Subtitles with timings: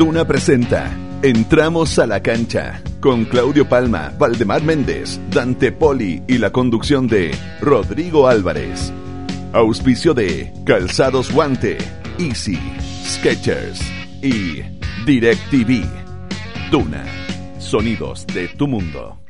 [0.00, 6.50] Duna presenta Entramos a la cancha con Claudio Palma, Valdemar Méndez, Dante Poli y la
[6.50, 8.94] conducción de Rodrigo Álvarez.
[9.52, 11.76] Auspicio de Calzados Guante,
[12.18, 12.58] Easy,
[13.04, 13.82] Sketchers
[14.22, 14.62] y
[15.04, 15.84] DirecTV.
[16.70, 17.04] Duna,
[17.58, 19.20] sonidos de tu mundo.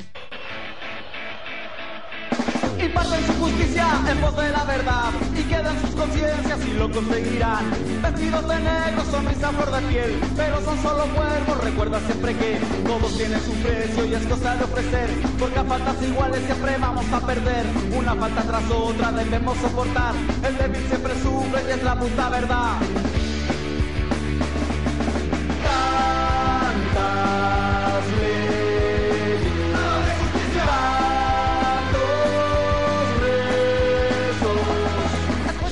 [2.80, 5.29] Imparten su justicia en de la verdad y
[5.60, 7.70] quedan sus conciencias y lo conseguirán.
[8.02, 11.64] Vestidos de negro, sonrisa flor de piel, pero son solo cuerpos.
[11.64, 15.10] Recuerda siempre que todos tienen su precio y es cosa de ofrecer.
[15.38, 17.66] Porque a faltas iguales siempre vamos a perder.
[17.96, 20.14] Una falta tras otra debemos soportar.
[20.46, 22.78] El débil siempre sufre y es la puta verdad.
[26.94, 27.59] Tantas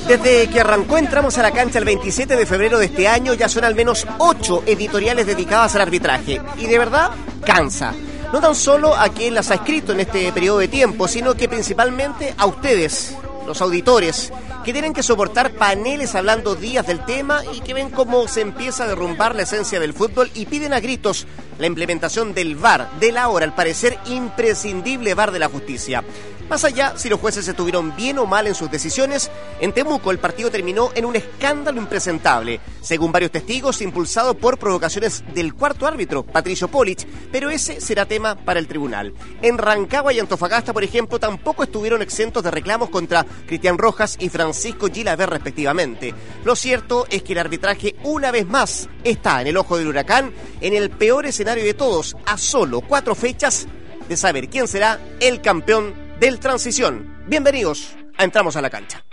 [0.08, 3.46] Desde que arrancó entramos a la cancha el 27 de febrero de este año ya
[3.46, 7.10] son al menos ocho editoriales dedicadas al arbitraje y de verdad
[7.44, 7.92] cansa.
[8.32, 11.46] No tan solo a quien las ha escrito en este periodo de tiempo, sino que
[11.46, 13.14] principalmente a ustedes,
[13.46, 14.32] los auditores,
[14.68, 18.84] que tienen que soportar paneles hablando días del tema y que ven cómo se empieza
[18.84, 21.26] a derrumbar la esencia del fútbol y piden a gritos
[21.58, 26.04] la implementación del VAR, del ahora al parecer imprescindible VAR de la justicia.
[26.50, 29.30] Más allá si los jueces estuvieron bien o mal en sus decisiones,
[29.60, 35.24] en Temuco el partido terminó en un escándalo impresentable, según varios testigos, impulsado por provocaciones
[35.34, 39.12] del cuarto árbitro, Patricio Polich, pero ese será tema para el tribunal.
[39.42, 44.30] En Rancagua y Antofagasta, por ejemplo, tampoco estuvieron exentos de reclamos contra Cristian Rojas y
[44.30, 44.57] Francisco
[44.92, 46.14] Gilaver respectivamente.
[46.44, 50.32] Lo cierto es que el arbitraje una vez más está en el ojo del huracán,
[50.60, 53.66] en el peor escenario de todos, a solo cuatro fechas
[54.08, 57.24] de saber quién será el campeón del Transición.
[57.26, 59.04] Bienvenidos a Entramos a la Cancha.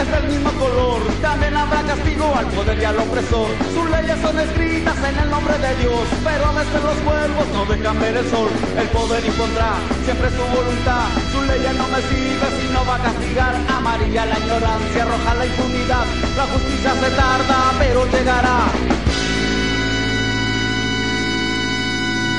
[0.00, 3.48] Es del mismo color, también habrá castigo al poder y al opresor.
[3.74, 7.64] Sus leyes son escritas en el nombre de Dios, pero a veces los cuervos no
[7.66, 8.48] dejan ver el sol.
[8.76, 9.74] El poder impondrá
[10.04, 11.06] siempre su voluntad.
[11.32, 13.54] Su ley no me sirve si no va a castigar.
[13.68, 16.06] Amarilla la ignorancia, roja la impunidad.
[16.36, 19.09] La justicia se tarda, pero llegará.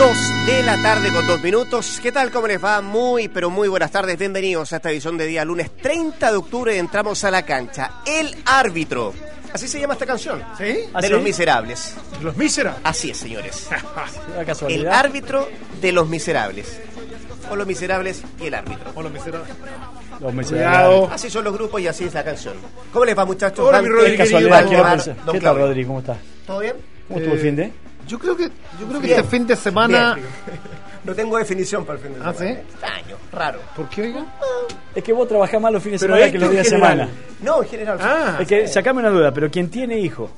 [0.01, 0.17] Dos
[0.47, 1.99] de la tarde con dos minutos.
[2.01, 2.31] ¿Qué tal?
[2.31, 2.81] ¿Cómo les va?
[2.81, 4.17] Muy, pero muy buenas tardes.
[4.17, 6.75] Bienvenidos a esta edición de día lunes 30 de octubre.
[6.75, 8.01] Entramos a la cancha.
[8.07, 9.13] El árbitro.
[9.53, 10.41] Así se llama esta canción.
[10.57, 10.63] ¿Sí?
[10.63, 11.09] De ¿Ah, sí?
[11.09, 11.93] los miserables.
[12.23, 12.81] Los miserables.
[12.83, 13.69] Así es, señores.
[14.39, 14.91] El casualidad.
[14.93, 15.47] árbitro
[15.79, 16.79] de los miserables.
[17.51, 18.91] O los miserables y el árbitro.
[18.95, 19.49] O los miserables.
[20.19, 21.09] Los Cuidado.
[21.11, 22.55] Así son los grupos y así es la canción.
[22.91, 23.67] ¿Cómo les va, muchachos?
[23.67, 25.15] Hola, mi Dante, Rodri, Es casualidad, Iván, quiero Omar, pensar.
[25.17, 25.65] don ¿Qué tal, Claudio.
[25.67, 25.85] Rodri?
[25.85, 26.17] ¿Cómo estás?
[26.47, 26.73] ¿Todo bien?
[27.07, 27.73] ¿Cómo estuvo el Eh, fin de?
[28.11, 28.43] Yo creo que,
[28.79, 29.19] yo creo que Bien.
[29.19, 30.15] este fin de semana.
[30.15, 30.27] Bien.
[31.05, 32.55] No tengo definición para el fin de ¿Ah, semana.
[32.61, 32.61] sí?
[32.73, 33.59] Extraño, raro.
[33.75, 34.25] ¿Por qué, oiga?
[34.93, 37.07] Es que vos trabajás más los fines de semana que los días de semana.
[37.41, 37.97] No, en general.
[38.01, 40.29] Ah, Es que, sacame una duda, pero quien tiene hijo,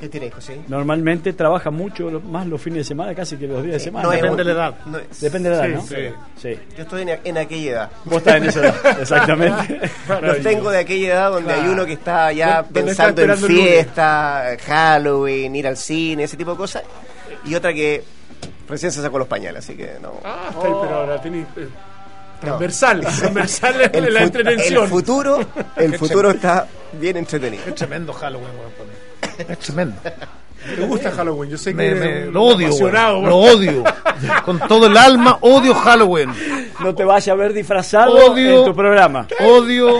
[0.00, 0.60] ¿Qué tiene hijo, sí?
[0.66, 4.04] normalmente trabaja mucho más los fines de semana casi que los días de semana.
[4.06, 4.74] No depende de la edad.
[4.84, 6.26] no Depende de la edad, Sí, ¿no?
[6.36, 6.48] sí.
[6.54, 6.58] Sí.
[6.76, 7.90] Yo estoy en, en aquella edad.
[8.04, 9.80] Vos estás en esa edad, exactamente.
[10.20, 11.72] Los tengo de aquella edad donde hay Claro.
[11.74, 16.82] uno que está ya pensando en fiesta, Halloween, ir al cine, ese tipo de cosas.
[17.44, 18.04] Y otra que
[18.68, 20.12] recién se sacó los pañales, así que no.
[20.24, 21.40] Ah, está ahí, pero ahora tiene.
[21.56, 21.68] eh,
[22.40, 24.82] Transversal, transversal es El, la entretención.
[24.84, 25.38] el futuro,
[25.76, 27.62] el futuro está bien entretenido.
[27.66, 29.48] Es tremendo Halloween, weón.
[29.48, 29.96] Es tremendo.
[30.78, 33.84] Me gusta Halloween, yo sé que Me- lo odio, weón, lo odio.
[34.44, 36.32] Con todo el alma, odio Halloween.
[36.80, 38.60] No te vayas a ver disfrazado Odio.
[38.60, 39.26] en tu programa.
[39.40, 39.98] Odio.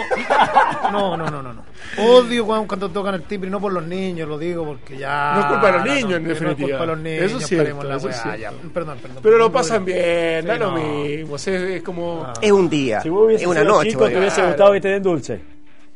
[0.90, 1.52] No, no, no, no.
[1.52, 1.64] no.
[1.98, 5.32] Odio weón, cuando tocan el timbre, y no por los niños, lo digo porque ya.
[5.34, 6.68] No es culpa de los niños, en que No es definitiva.
[6.68, 8.40] culpa de los niños, Eso es cierto, la eso es weá, cierto.
[8.40, 8.68] ya.
[8.72, 9.18] Perdón, perdón.
[9.22, 10.76] Pero lo pasan bien, da Sí, lo no.
[10.76, 11.34] mismo.
[11.34, 12.32] o sea, es como.
[12.40, 13.90] Es un día, Si vos es una noche.
[13.90, 15.40] chico, te hubiese gustado que te den dulce.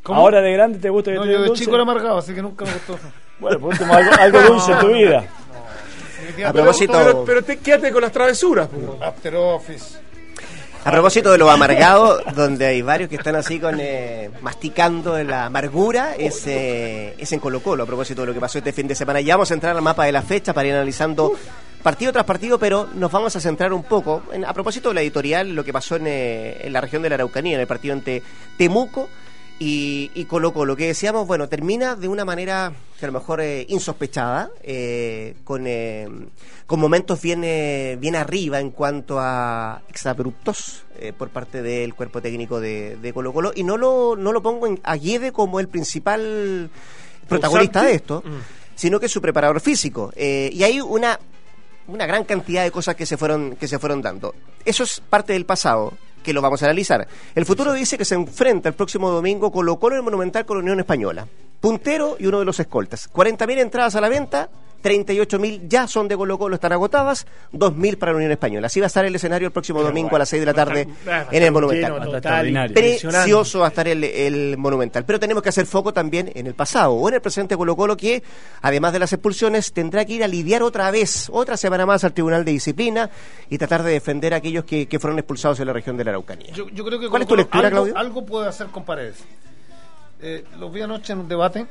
[0.03, 0.21] ¿Cómo?
[0.21, 1.65] Ahora de grande te gusta que No, te yo den de dulce.
[1.65, 2.99] chico era amargado, así que nunca me gustó.
[3.39, 5.25] Bueno, por último, algo, algo dulce en tu vida.
[6.47, 8.67] A propósito, Pero, pero te quédate con las travesuras.
[8.69, 9.03] pues.
[9.03, 9.99] After Office.
[10.87, 15.25] A propósito de lo amargado, donde hay varios que están así con eh, masticando de
[15.25, 18.73] la amargura, es, eh, es en Colo Colo, a propósito de lo que pasó este
[18.73, 19.21] fin de semana.
[19.21, 21.33] Ya vamos a entrar al mapa de la fecha para ir analizando
[21.83, 25.03] partido tras partido, pero nos vamos a centrar un poco, en- a propósito de la
[25.03, 27.93] editorial, lo que pasó en, eh, en la región de la Araucanía, en el partido
[27.93, 28.23] entre
[28.57, 29.09] Temuco
[29.59, 33.41] y, y Colo Colo, que decíamos, bueno, termina de una manera que a lo mejor
[33.41, 36.09] eh, insospechada, eh, con, eh,
[36.67, 42.21] con momentos bien, eh, bien arriba en cuanto a exabruptos eh, por parte del cuerpo
[42.23, 45.61] técnico de, de Colo Colo, y no lo, no lo pongo en, a Guede como
[45.61, 46.71] el principal
[47.29, 48.23] protagonista de esto,
[48.75, 50.13] sino que es su preparador físico.
[50.17, 51.19] Eh, y hay una,
[51.89, 54.35] una gran cantidad de cosas que se fueron, que se fueron dando.
[54.65, 55.95] Eso es parte del pasado
[56.27, 57.07] que lo vamos a analizar.
[57.35, 60.57] El futuro dice que se enfrenta el próximo domingo Colo Colo en el Monumental con
[60.57, 61.25] la Unión Española.
[61.61, 63.09] Puntero y uno de los escoltas.
[63.13, 64.51] 40.000 entradas a la venta,
[64.87, 68.69] 38.000 ya son de Colo Colo, están agotadas, 2.000 para la Unión Española.
[68.69, 70.89] Así va a estar el escenario el próximo domingo a las 6 de la tarde
[71.33, 71.93] en el Monumental.
[71.93, 72.75] Lleno, total, extraordinario.
[72.75, 75.05] Precioso va a estar el, el Monumental.
[75.05, 77.75] Pero tenemos que hacer foco también en el pasado o en el presente de Colo
[77.75, 78.23] Colo que,
[78.63, 82.13] además de las expulsiones, tendrá que ir a lidiar otra vez, otra semana más al
[82.13, 83.11] Tribunal de Disciplina
[83.51, 86.11] y tratar de defender a aquellos que, que fueron expulsados en la región de la
[86.13, 86.53] Araucanía.
[86.53, 87.99] Yo, yo creo que ¿Cuál es tu lectura, algo, Claudio?
[87.99, 89.25] algo puede hacer con Paredes.
[90.21, 91.67] Eh, los vi anoche en un debate.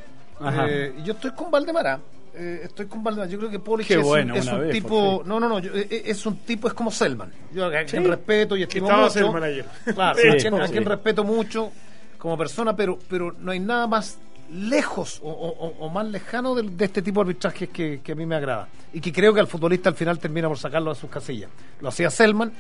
[0.67, 1.99] Eh, y yo estoy con Valdemara.
[2.37, 3.29] Eh, estoy con Valdemara.
[3.31, 5.23] Yo creo que Polich es, bueno, un, es una un vez, tipo.
[5.25, 5.59] No, no, no.
[5.59, 7.31] yo- eh, eh, es un tipo, es como Selman.
[7.53, 9.13] Yo a quien respeto y estimo estaba mucho.
[9.13, 9.65] Selman ayer.
[9.93, 10.71] Claro, Sí, a, quien, a sí.
[10.73, 11.71] quien respeto mucho
[12.17, 14.17] como persona, pero, pero no hay nada más
[14.51, 18.11] lejos o, o- o- o más lejano de, de este tipo de arbitrajes que, que
[18.11, 18.67] a mí me agrada.
[18.93, 21.49] Y que creo que al futbolista al final termina por sacarlo de sus casillas.
[21.81, 22.51] Lo hacía Selman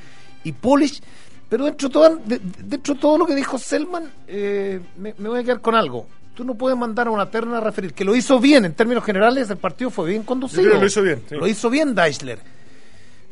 [0.43, 1.01] y Polish.
[1.47, 5.29] Pero dentro de todo, de- dentro de todo lo que dijo Selman, eh, me, me
[5.29, 6.07] voy a quedar con algo.
[6.35, 9.03] Tú no puedes mandar a una terna a referir, que lo hizo bien en términos
[9.03, 10.61] generales, el partido fue bien conducido.
[10.63, 11.35] Yo creo que lo hizo bien, sí.
[11.35, 12.39] Lo hizo bien Deichler.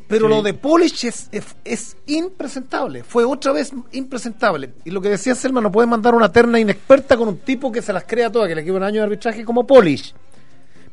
[0.08, 0.34] Pero Sí.
[0.34, 3.02] lo de Polish es, es, es impresentable.
[3.04, 4.70] Fue otra vez impresentable.
[4.84, 7.80] Y lo que decía Selma, no puede mandar una terna inexperta con un tipo que
[7.82, 10.14] se las crea todas, que le queda un año de arbitraje como Polish.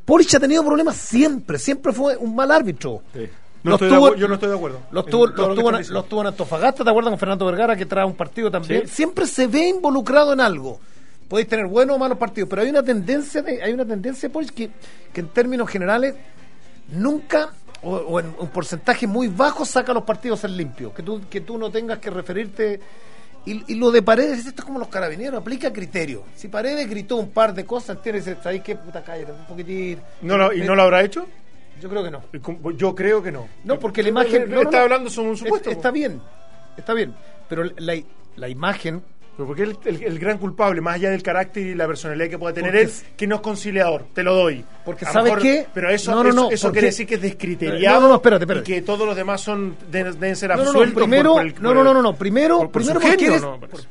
[0.06, 3.02] Polish ha tenido problemas siempre, siempre fue un mal árbitro.
[3.64, 4.80] No tuvo- yo no estoy de acuerdo.
[4.92, 8.06] Los tuvo, los, en, los tuvo en Antofagasta, ¿te acuerdas con Fernando Vergara que trae
[8.06, 8.88] un partido también?
[8.88, 10.80] Siempre se ve involucrado en algo.
[11.32, 14.52] Podéis tener buenos o malos partidos, pero hay una tendencia de, hay una tendencia Polish,
[14.52, 14.70] que,
[15.14, 16.14] que en términos generales
[16.90, 17.52] nunca
[17.84, 20.94] o, o en un porcentaje muy bajo saca los partidos en limpio.
[20.94, 22.82] Que tú, que tú no tengas que referirte.
[23.46, 26.24] Y, y lo de Paredes, esto es como los carabineros, aplica criterio.
[26.36, 28.76] Si Paredes gritó un par de cosas, tienes que ¿sabes qué?
[28.76, 30.00] Puta, cállate un poquitín.
[30.24, 31.26] ¿No lo- ¿Y no lo habrá hecho?
[31.82, 32.22] Yo creo que no.
[32.78, 33.48] Yo creo que no.
[33.64, 34.50] No, porque la imagen.
[34.50, 34.84] no, no, está no.
[34.84, 35.72] hablando sobre un Es- supuesto.
[35.72, 36.22] Está bien,
[36.78, 37.16] está bien.
[37.50, 37.96] Pero la,
[38.36, 39.02] la imagen.
[39.38, 42.38] Pero porque el, el- el gran culpable, más allá del carácter y la personalidad que
[42.38, 44.64] pueda tener Porque él, es- que no es conciliador, te lo doy.
[44.86, 45.68] Porque A ¿sabes mejor- qué?
[45.74, 48.08] Pero eso, No, no, eso, no, eso porque- quiere decir que es descriteriado No, no,
[48.10, 48.72] no, espérate, espérate.
[48.72, 51.84] y que todos los demás son deben, deben ser absueltos primero, por el- no, no,
[51.84, 53.44] no, no, no, primero, por- primero, porque eres,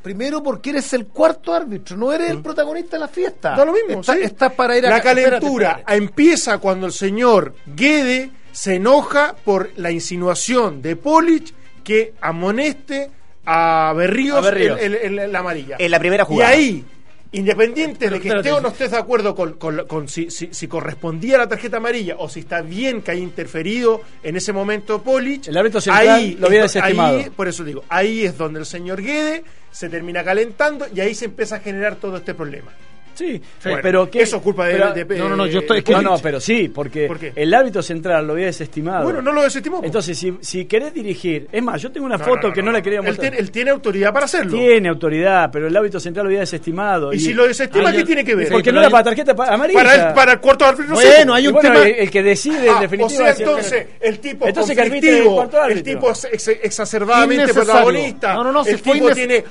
[0.02, 3.56] primero porque eres el cuarto árbitro, no eres el protagonista de la fiesta.
[3.56, 4.20] Da lo mismo, Está- sí.
[4.22, 5.96] Estás para ir a La espérate, calentura espérate.
[5.96, 13.10] empieza cuando el señor Guede se enoja por la insinuación de Polich que amoneste
[13.46, 14.78] a Berríos, A Berríos.
[14.80, 15.76] el- la amarilla.
[15.78, 16.54] En la primera jugada.
[16.54, 16.84] Y ahí,
[17.32, 20.48] independiente Pero, de que esté o no estés de acuerdo con, con- con si, si-
[20.52, 25.02] si correspondía la tarjeta amarilla o si está bien que haya interferido en ese momento
[25.02, 27.18] Polich, El árbitro central lo había es do- desestimado.
[27.18, 31.14] ahí- por eso digo, ahí es donde el señor Guede se termina calentando y ahí
[31.14, 32.72] se empieza a generar todo este problema.
[33.20, 35.60] Sí, Bueno, pero que eso es culpa de, pero- de- de- no, no, no, yo
[35.60, 37.06] estoy- es que- No, no, pero sí, porque
[37.36, 39.04] el árbitro central lo había desestimado.
[39.04, 39.82] Bueno, no lo desestimó.
[39.84, 42.80] Entonces, si, si querés dirigir, es más, yo tengo una No, foto que no, la
[42.80, 43.28] quería Él mostrar.
[43.30, 44.52] tiene, él tiene autoridad para hacerlo.
[44.56, 47.12] Tiene autoridad, pero el árbitro central lo había desestimado.
[47.12, 48.48] Y si lo desestima, Ah, ¿qué yo- tiene que ver?
[48.50, 49.78] Porque no era hay- para tarjeta amarilla.
[49.82, 50.94] para, el, para el cuarto árbitro.
[50.94, 53.18] no sé, Bueno, hay un bueno, tema- el, el que decide Ah, en o definitiva
[53.18, 58.52] sea, es el- entonces, el tipo Entonces el tipo es ex- exacerbadamente protagonista, No, no,
[58.52, 59.44] no, si el tipo tiene,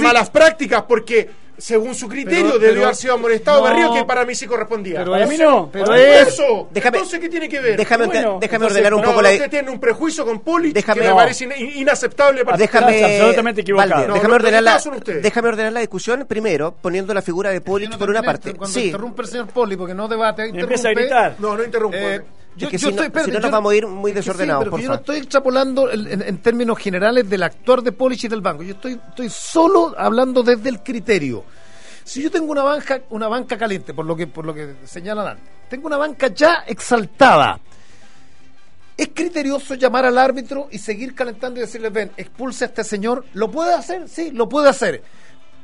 [0.00, 1.28] malas prácticas porque,
[1.58, 3.64] según su criterio, Pero- debió pero- haber sido amonestado no.
[3.64, 4.98] Berrío, que para mí sí correspondía.
[5.00, 5.68] Pero Para mí no.
[5.72, 7.76] pero es- eso, Déjame- entonces, ¿qué tiene que ver?
[7.76, 9.30] Déjame, Bueno, déjame Entonces, ordenar un no, poco la...
[9.30, 11.16] Usted tiene un prejuicio con Déjame- que me no.
[11.16, 13.90] parece in- inaceptable para Déjame, Estás absolutamente equivocado.
[13.90, 14.80] Valde, No, déjame, ordenar la,
[15.22, 18.54] déjame ordenar la discusión primero, poniendo la figura de Polich No por una parte.
[18.54, 21.00] Cuando Sí, interrumpe el señor Poli, porque no debate, Y empieza a interrumpe.
[21.02, 21.34] gritar.
[21.38, 21.96] No, no interrumpo.
[22.56, 23.86] Yo, Es que yo si no- estoy, espérate, si no yo nos vamos a ir
[23.86, 27.90] muy desordenados, Sí, yo no estoy extrapolando el- en, en términos generales del actuar de
[27.92, 28.62] Polish y del banco.
[28.62, 31.44] Yo estoy, estoy solo hablando desde el criterio.
[32.04, 35.26] Si yo tengo una banca, una banca caliente, por lo que, por lo que señalan
[35.26, 37.58] antes, tengo una banca ya exaltada.
[38.96, 43.24] ¿Es criterioso llamar al árbitro y seguir calentando y decirle, ven, expulse a este señor?
[43.32, 44.08] ¿Lo puede hacer?
[44.08, 45.02] Sí, lo puede hacer.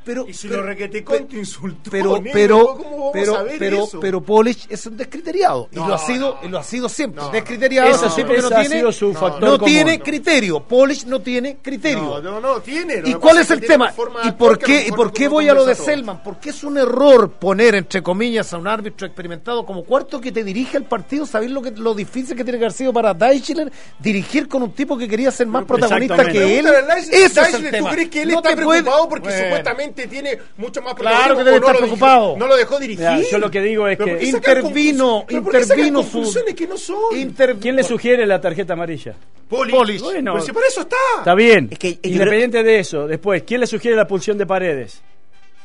[0.03, 1.91] Pero, Y si pero- lo requeticó, pero- te insultó.
[1.91, 3.99] pero negro, pero ¿cómo vamos pero a ver pero eso?
[3.99, 6.47] pero Polish es un descriteriado y lo ha sido no.
[6.47, 9.41] y lo ha sido siempre No, descriteriado sí- porque no tiene sido su no, factor
[9.43, 9.65] no común.
[9.73, 13.01] tiene criterio Polish no tiene criterio No, no, tiene.
[13.05, 13.93] ¿Y cuál es el tema?
[14.23, 15.75] ¿Y por qué, y por qué voy a lo de.
[15.75, 16.23] Selman?
[16.23, 20.43] Porque es un error poner, entre comillas, a un árbitro experimentado como cuarto que te
[20.43, 23.71] dirige al partido, saber lo que lo difícil que tiene que haber sido para Deichler
[23.99, 26.65] dirigir con un tipo que quería ser más protagonista que él.
[27.11, 27.89] Ese es el tema.
[27.89, 29.55] ¿Tú crees que él está preocupado porque Bueno.
[29.93, 32.21] Tiene mucho más Claro que debe no preocupado.
[32.35, 33.25] dirigió- No lo dejó dirigir.
[33.31, 36.77] Yo lo que digo es que ¿por qué sacan intervino, intervino su conclusiones que no
[36.77, 36.97] son.
[37.13, 39.15] Interv- ¿Quién le sugiere la tarjeta amarilla?
[39.49, 39.71] Poli.
[39.71, 40.01] Polish.
[40.01, 40.95] Bueno, Pero si por eso está.
[41.19, 41.67] Está bien.
[41.71, 45.01] Es que- es que Independiente de eso, después, ¿quién le sugiere la pulsión de paredes?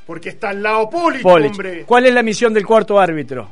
[0.06, 1.50] Porque está al lado Poli, Polich.
[1.52, 1.84] hombre.
[1.86, 3.50] ¿Cuál es la misión del cuarto árbitro?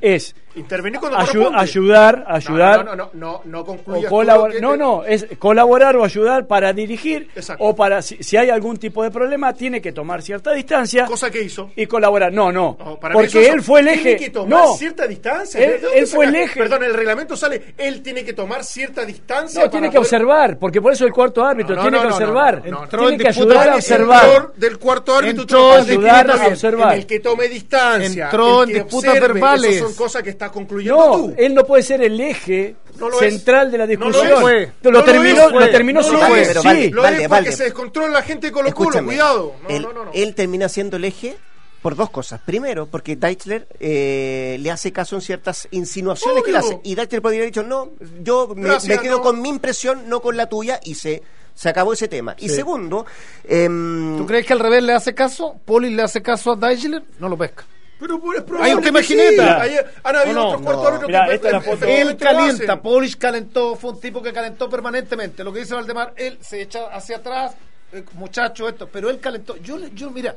[0.00, 2.84] Es Intervenir cuando Ayu- ayudar, ayudar.
[2.84, 5.26] No, no, no, no, no o concluyas colabor- todo lo que no, te- no, es
[5.38, 7.64] colaborar o ayudar para dirigir Exacto.
[7.64, 11.30] o para si, si hay algún tipo de problema tiene que tomar cierta distancia Cosa
[11.30, 11.70] que hizo.
[11.74, 12.32] y colaborar.
[12.32, 14.02] No, no, No, para porque eso- él fue el eje.
[14.02, 15.60] Tiene que tomar no, cierta distancia.
[15.64, 16.58] Él- ¿De dónde él fue el eje.
[16.60, 17.74] Perdón, el reglamento sale.
[17.76, 19.64] Él tiene que tomar cierta distancia.
[19.64, 22.08] no tiene que poder- observar, porque por eso el cuarto árbitro No, tiene no, que
[22.10, 22.84] no, observar, no, no, no.
[22.84, 24.52] Entró tiene en que ayudar a observar.
[24.56, 25.42] Del cuarto árbitro.
[25.42, 26.94] Entró ayudar a observar.
[26.96, 28.24] El que tome distancia.
[28.26, 29.78] Entró en disputas verbales.
[29.80, 31.34] Son cosas que concluyendo No, tú.
[31.36, 33.18] él no puede ser el eje No es.
[33.18, 34.52] central de la No lo discusión.
[34.52, 34.68] es.
[34.82, 36.48] Lo, No lo terminó, lo terminó No sin lo que es.
[36.48, 36.90] pero sí.
[36.90, 37.52] Lo Valde, es porque Valde.
[37.52, 39.04] se descontrola la gente de Colo Colo.
[39.04, 39.54] Cuidado.
[39.62, 40.10] No, él, no, no, no.
[40.14, 41.36] él termina siendo el eje
[41.82, 42.40] por dos cosas.
[42.46, 46.80] Primero, porque Deichler eh, le hace caso en ciertas insinuaciones que le hace.
[46.82, 47.90] Y Deichler podría haber dicho, no,
[48.22, 49.22] yo me, Gracias, me quedo no.
[49.22, 51.22] con mi impresión, no con la tuya, y se,
[51.54, 52.34] se acabó ese tema.
[52.38, 53.04] Y segundo,
[53.46, 55.56] em, ¿Tú crees que al revés le hace caso?
[55.66, 57.02] ¿Poli le hace caso a Deichler?
[57.18, 57.66] No lo pesca.
[57.98, 59.14] Pero es probable Hay sí.
[59.14, 59.60] jineta.
[59.62, 60.88] Hay- Han habido No, no, otros cuartos no.
[60.88, 61.88] árbitros Mirá, que esta es la.
[62.00, 62.82] Él calienta.
[62.82, 65.44] Polish calentó, fue un tipo que calentó permanentemente.
[65.44, 67.54] Lo que dice Valdemar, él se echa hacia atrás,
[67.92, 69.56] eh, muchacho, esto, pero él calentó.
[69.58, 70.34] Yo, le- yo mira,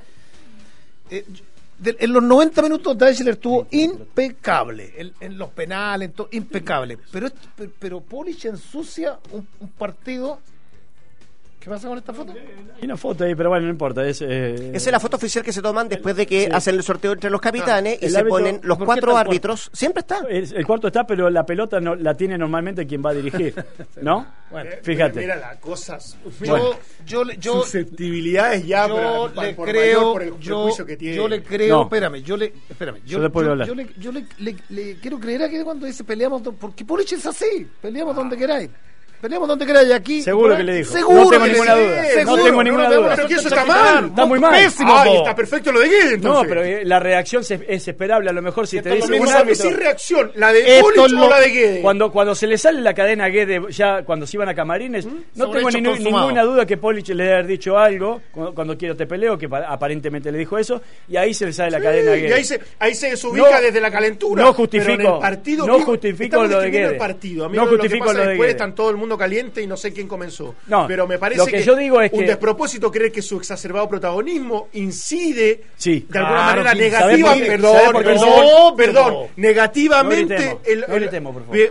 [1.10, 1.44] eh, yo-
[1.80, 6.98] de- en los 90 minutos Deichler estuvo impecable, en, en los penales, en todo, impecable.
[7.12, 10.40] Pero, esto- pero, pero Polish ensucia un, un partido.
[11.68, 12.32] ¿Qué pasa con esta foto?
[12.32, 14.08] Hay una foto ahí, pero bueno, no importa.
[14.08, 16.50] Es, eh, esa es la foto oficial que se toman después de que Sí.
[16.54, 19.18] hacen el sorteo entre los capitanes y el se árbitro- ponen los ¿por qué cuatro
[19.18, 19.70] árbitros.
[19.74, 20.20] Siempre está.
[20.30, 23.54] el, el cuarto está, pero la pelota no la tiene normalmente quien va a dirigir,
[24.02, 24.26] ¿no?
[24.50, 25.20] Bueno, Fíjate.
[25.20, 26.18] Mira las cosas.
[26.42, 30.96] Yo, yo, le- yo, susceptibilidades ya yo le por mayor creo, por el yo, que
[30.96, 31.16] tiene.
[31.18, 31.82] yo le creo, No.
[31.84, 35.44] espérame, yo le, espérame, yo, Yo yo- yo le, yo le, le- le quiero creer
[35.44, 38.70] a que cuando dice peleamos, porque Polich es así, peleamos donde queráis,
[39.22, 40.22] donde queráis, y aquí.
[40.22, 40.94] Seguro por que le dijo.
[40.94, 42.24] Seguro No tengo que ninguna sí, duda.
[42.26, 43.14] No tengo ninguna duda.
[43.16, 44.06] Pero que eso está mal.
[44.06, 44.52] Está muy mal.
[44.64, 46.44] Pésimo, está perfecto lo de Guede, entonces.
[46.44, 48.30] No, pero eh, la reacción es esperable.
[48.30, 49.70] A lo mejor si te dice un no árbitro.
[49.70, 51.82] si reacción, la de o la de Guede.
[51.82, 55.06] Cuando, cuando se le sale la cadena a Guede, ya cuando se iban a camarines,
[55.06, 58.78] no Sobre tengo ni- ninguna duda que Polich le debe haber dicho algo cuando, cuando
[58.78, 61.80] quiero te peleo, que pa- aparentemente le dijo eso, y ahí se le sale la
[61.82, 62.30] cadena a Sí, Guede.
[62.30, 64.44] y ahí se, ahí se desubica No, desde la calentura.
[64.44, 66.86] no justifico- Pero en el partido, no justifico lo de Guede.
[66.92, 67.46] el partido.
[67.46, 68.52] Amigo, No justifico lo de después Guede.
[68.52, 70.56] están todo el mundo caliente y no sé quién comenzó.
[70.66, 73.38] No, pero me parece lo que yo digo es un que- despropósito creer que su
[73.38, 76.08] exacerbado protagonismo incide Sí.
[76.10, 80.84] de alguna Claro, manera negativa, perdón, perdón, negativamente el,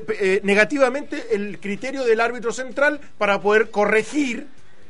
[0.06, 4.46] pe- eh, negativamente el criterio del árbitro central para poder corregir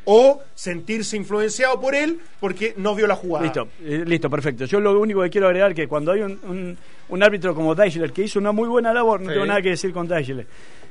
[0.09, 3.45] o sentirse influenciado por él porque no vio la jugada.
[3.45, 4.65] Listo, eh, listo, perfecto.
[4.67, 8.13] Yo lo único que quiero agregar que cuando hay un, un, un árbitro como Deichler
[8.13, 9.33] que hizo una muy buena labor, no Sí.
[9.35, 10.47] tengo nada que decir con Deichler,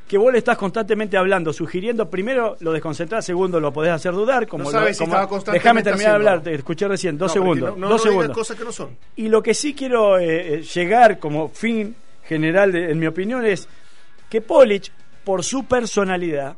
[0.07, 4.47] que vos le estás constantemente hablando, sugiriendo, primero lo desconcentrás, segundo lo podés hacer dudar,
[4.47, 7.33] como No lo- sabes si como- Déjame terminar de hablar, te escuché recién, dos No,
[7.41, 8.37] segundos, no- dos segundos.
[8.37, 8.95] cosas que no son.
[9.15, 13.45] Y lo que sí quiero eh, eh, llegar como fin general, de- en mi opinión,
[13.45, 13.67] es
[14.29, 14.91] que Polich,
[15.23, 16.55] por su personalidad,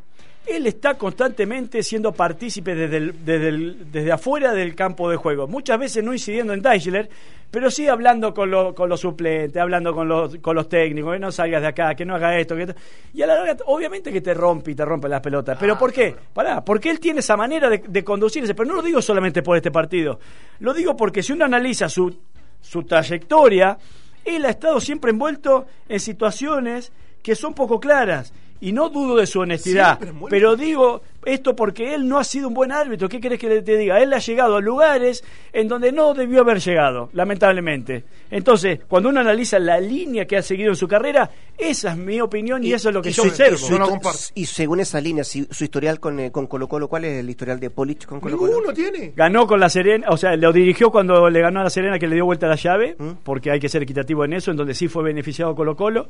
[0.49, 5.47] él está constantemente siendo partícipe desde, el- desde, el- desde afuera del campo de juego.
[5.47, 7.09] Muchas veces no incidiendo en Deichler,
[7.51, 11.19] pero sí hablando con, lo- con los suplentes, hablando con los, con los técnicos, que
[11.19, 12.55] no salgas de acá, que no hagas esto.
[12.55, 12.75] Que esto.
[13.13, 15.57] Y a la larga, obviamente que te rompe y te rompe las pelotas.
[15.59, 16.15] ¿Pero por qué?
[16.33, 18.53] Pará, porque él tiene esa manera de, de conducirse.
[18.53, 20.19] Pero no lo digo solamente por este partido.
[20.59, 22.13] Lo digo porque si uno analiza su,
[22.61, 23.77] su trayectoria,
[24.25, 26.91] él ha estado siempre envuelto en situaciones
[27.23, 28.33] que son poco claras.
[28.59, 29.99] Y no dudo de su honestidad.
[30.29, 33.09] Pero digo esto porque él no ha sido un buen árbitro.
[33.09, 34.01] ¿Qué querés que le- te diga?
[34.01, 38.05] Él ha llegado a lugares en donde no debió haber llegado, lamentablemente.
[38.31, 42.21] Entonces, cuando uno analiza la línea que ha seguido en su carrera, esa es mi
[42.21, 43.55] opinión y, eso es lo que y yo su- observo.
[43.55, 43.99] y su No.
[44.35, 47.29] Y según esa línea, si- su historial con, eh, con Colo Colo, ¿cuál es el
[47.29, 48.53] historial de Polich con Colo Colo?
[48.53, 49.11] Ninguno tiene.
[49.15, 52.07] Ganó con la Serena, o sea, lo dirigió cuando le ganó a la Serena que
[52.07, 53.09] le dio vuelta la llave, ¿Mm?
[53.23, 56.07] porque hay que ser equitativo en eso, en donde sí fue beneficiado Colo Colo.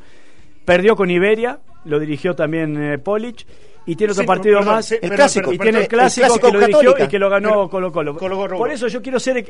[0.68, 3.48] Perdió con Iberia, lo dirigió también eh, Polich,
[3.88, 4.86] y tiene otro Sí, partido perdón, más.
[4.86, 5.42] sí, El perdón, clásico.
[5.50, 7.04] perdón, y tiene el el clásico, que lo dirigió Católica.
[7.04, 8.18] y que lo ganó Pero- Colo Colo.
[8.18, 8.58] Colo Colo.
[8.58, 9.46] Por eso yo quiero ser.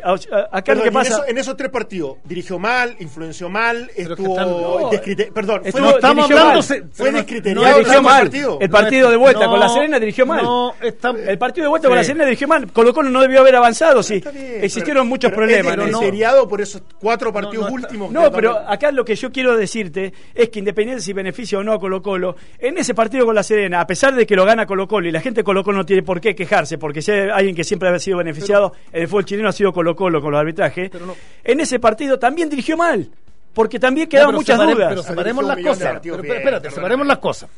[0.51, 1.07] Acá lo que pasa.
[1.09, 5.31] En, eso- en esos tres partidos dirigió mal, influenció mal, Pero estuvo están- no, descrite-
[5.33, 6.61] Perdón, fue, estuvo- No estamos hablando.
[6.61, 8.21] se- fue no- descriteriado no- dirigió mal.
[8.23, 8.57] partido.
[8.61, 10.43] El partido de vuelta No, con la Serena dirigió mal.
[10.43, 12.71] No, está, El partido de vuelta con la Serena dirigió mal.
[12.71, 14.03] Colo Colo no debió haber avanzado.
[14.03, 14.21] Sí.
[14.31, 15.77] Bien, Existieron pero- muchos pero problemas.
[15.77, 18.11] Descriteriado por esos cuatro partidos últimos.
[18.11, 21.73] No, pero acá lo que yo quiero decirte es que independiente si beneficia o no
[21.73, 24.65] a Colo Colo, en ese partido con la Serena, a pesar de que lo gana
[24.67, 27.11] Colo Colo y la gente de Colo Colo no tiene por qué quejarse, porque si
[27.11, 30.21] hay alguien que siempre ha sido beneficiado en el fútbol chileno ha sido Colo Colo
[30.21, 33.09] con los arbitrajes, Pero no- en ese partido también dirigió mal,
[33.53, 34.89] porque también quedaban pero muchas separe- dudas.
[34.89, 35.99] Pero separemos las de cosas.
[36.03, 37.49] Pero, espérate, separemos las cosas.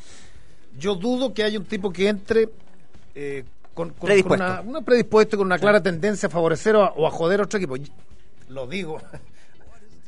[0.78, 2.48] Yo dudo que haya un tipo que entre
[3.16, 7.06] eh, con, con- una, una predispuesto con una clara tendencia a favorecer o a, o
[7.08, 7.76] a joder a otro equipo.
[8.50, 9.02] Lo digo.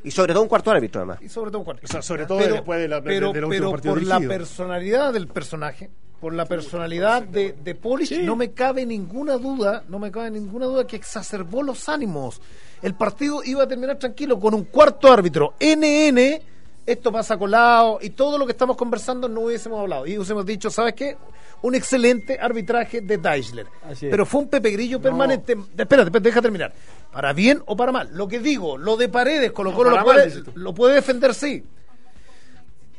[0.04, 1.22] Y sobre todo un cuarto árbitro, además.
[1.22, 1.82] Y sobre todo un cuarto.
[1.86, 4.20] O sea, sobre todo después de la- de- pero, del último pero partido por la
[4.20, 5.90] personalidad del personaje,
[6.22, 8.22] por la personalidad de, de Polish, Sí.
[8.24, 12.40] no me cabe ninguna duda, no me cabe ninguna duda que exacerbó los ánimos.
[12.84, 16.42] El partido iba a terminar tranquilo con un cuarto árbitro, NN,
[16.86, 20.06] esto pasa colado y todo lo que estamos conversando no hubiésemos hablado.
[20.06, 21.18] Y hubiésemos dicho, ¿sabes qué?
[21.64, 23.68] Un excelente arbitraje de Deichler.
[24.00, 25.54] Pero fue un Pepe Grillo permanente.
[25.54, 26.74] Espérate, espérate, deja terminar.
[27.12, 28.10] Para bien o para mal.
[28.14, 31.34] Lo que digo, lo de Paredes, Colo Colo No, lo, mal, puede, lo puede defender,
[31.36, 31.64] sí.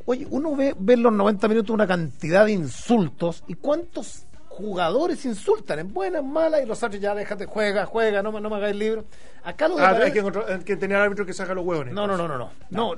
[0.06, 5.24] Oye, uno ve, ve en los 90 minutos una cantidad de insultos y cuántos jugadores
[5.24, 8.50] insultan en buenas, en malas y los árbitros ya déjate, juega, juega, no, me- no
[8.50, 9.04] me hagáis libro.
[9.44, 11.94] Acá lo de Ah, Paredes- hay que, hay que tener árbitro que saca los huevones.
[11.94, 12.50] no, no, no, no, no.
[12.70, 12.94] No,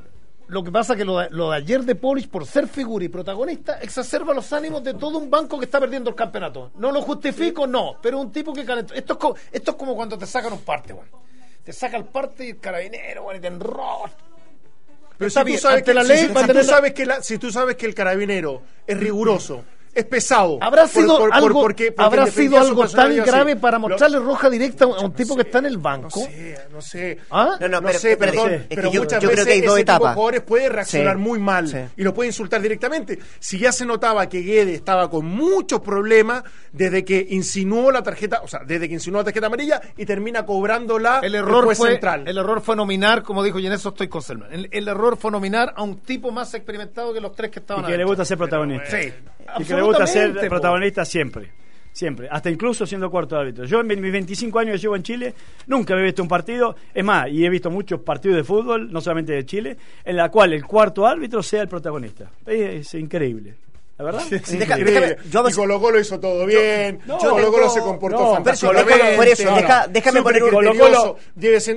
[0.48, 3.04] lo que pasa es que lo de, lo de ayer de Polish, por ser figura
[3.04, 6.70] y protagonista, exacerba los ánimos de todo un banco que está perdiendo el campeonato.
[6.76, 8.92] No lo justifico, no, pero un tipo que calentó.
[8.94, 11.06] Esto es, co- esto es como cuando te sacan un parte, weón.
[11.62, 14.12] Te saca el parte y el carabinero, weón, y te enrolla.
[15.18, 17.50] Pero si tú bien, sabes que la ley si, tú sabes que la- si tú
[17.52, 20.58] sabes que el carabinero es riguroso, es pesado.
[20.60, 24.18] Habrá sido por- por- algo, porque- porque habrá sido algo tan grave para Lo- mostrarle
[24.18, 26.10] roja directa a un tipo que está en el No banco.
[26.20, 27.18] sé, no sé.
[27.30, 27.56] ¿Ah?
[27.60, 29.46] No, no, No pero- sé, pero- perdón, es que pero yo- muchas yo creo veces
[29.46, 31.78] que hay dos ese tipo de jugadores puede reaccionar Sí, muy mal sí.
[31.96, 33.18] y lo puede insultar directamente.
[33.38, 38.40] Si ya se notaba que Guede estaba con muchos problemas desde que insinuó la tarjeta,
[38.42, 41.90] o sea, desde que insinuó la tarjeta amarilla y termina cobrándola El error, juez fue,
[41.90, 42.24] central.
[42.26, 44.52] el error fue nominar, como dijo y en eso estoy con Selman.
[44.52, 47.72] El, el error fue nominar a un tipo más experimentado que los tres que Y
[47.72, 48.90] mấy que le gusta ser protagonista.
[48.90, 49.12] Sí.
[49.58, 50.40] Y que le gusta ser po.
[50.48, 51.50] protagonista siempre.
[51.92, 52.28] Siempre.
[52.28, 53.64] Hasta incluso siendo cuarto árbitro.
[53.66, 55.34] Yo en mis 25 años que llevo en Chile,
[55.68, 59.00] nunca había visto un partido, es más, y he visto muchos partidos de fútbol, no
[59.00, 62.30] solamente de Chile, en la cual el cuarto árbitro sea el protagonista.
[62.46, 63.54] Es, es increíble.
[63.96, 64.22] ¿La verdad?
[64.28, 68.18] Sí, deja- déjame- yo y Colo Colo hizo todo bien, no, Colo Colo se comportó
[68.18, 69.16] no, fantásticamente.
[69.16, 71.16] Por eso, no, deja- no, déjame poner un- criterioso, Colo Colo-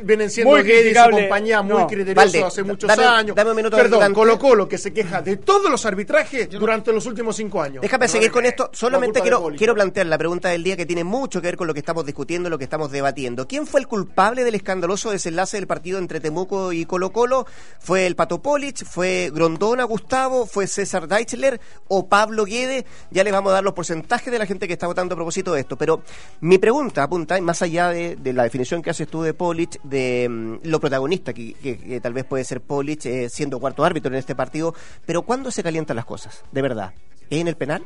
[0.04, 1.84] vienen siendo Muy y su compañía muy
[2.16, 3.36] Valde, hace muchos dame- años.
[3.36, 4.14] dame un minuto Perdón.
[4.16, 7.84] Colo Colo que se queja de todos los arbitrajes durante los últimos cinco años.
[7.84, 8.64] Déjame seguir con esto.
[8.64, 11.68] la Solamente quiero, quiero plantear la pregunta del día que tiene mucho que ver con
[11.68, 13.48] lo que estamos discutiendo, lo que estamos debatiendo.
[13.48, 17.46] ¿Quién fue el culpable del escandaloso desenlace del partido entre Temuco y Colo Colo?
[17.80, 18.84] ¿Fue el Pato Polich?
[18.86, 20.48] ¿Fue Grondona Gustavo?
[20.48, 21.60] ¿Fue César Deichler?
[21.88, 22.86] ¿O Pablo Guede?
[23.12, 25.54] Ya les vamos a dar los porcentajes de la gente que está votando a propósito
[25.54, 25.78] de esto.
[25.78, 26.02] Pero
[26.42, 30.28] mi pregunta apunta, más allá de, de la definición que haces tú de Polich, de
[30.30, 34.10] mm, lo protagonista que, que- que tal vez puede ser Polich eh, siendo cuarto árbitro
[34.12, 34.74] en este partido,
[35.06, 36.44] pero ¿cuándo se calientan las cosas?
[36.52, 36.94] De verdad.
[37.30, 37.84] ¿Es en el penal?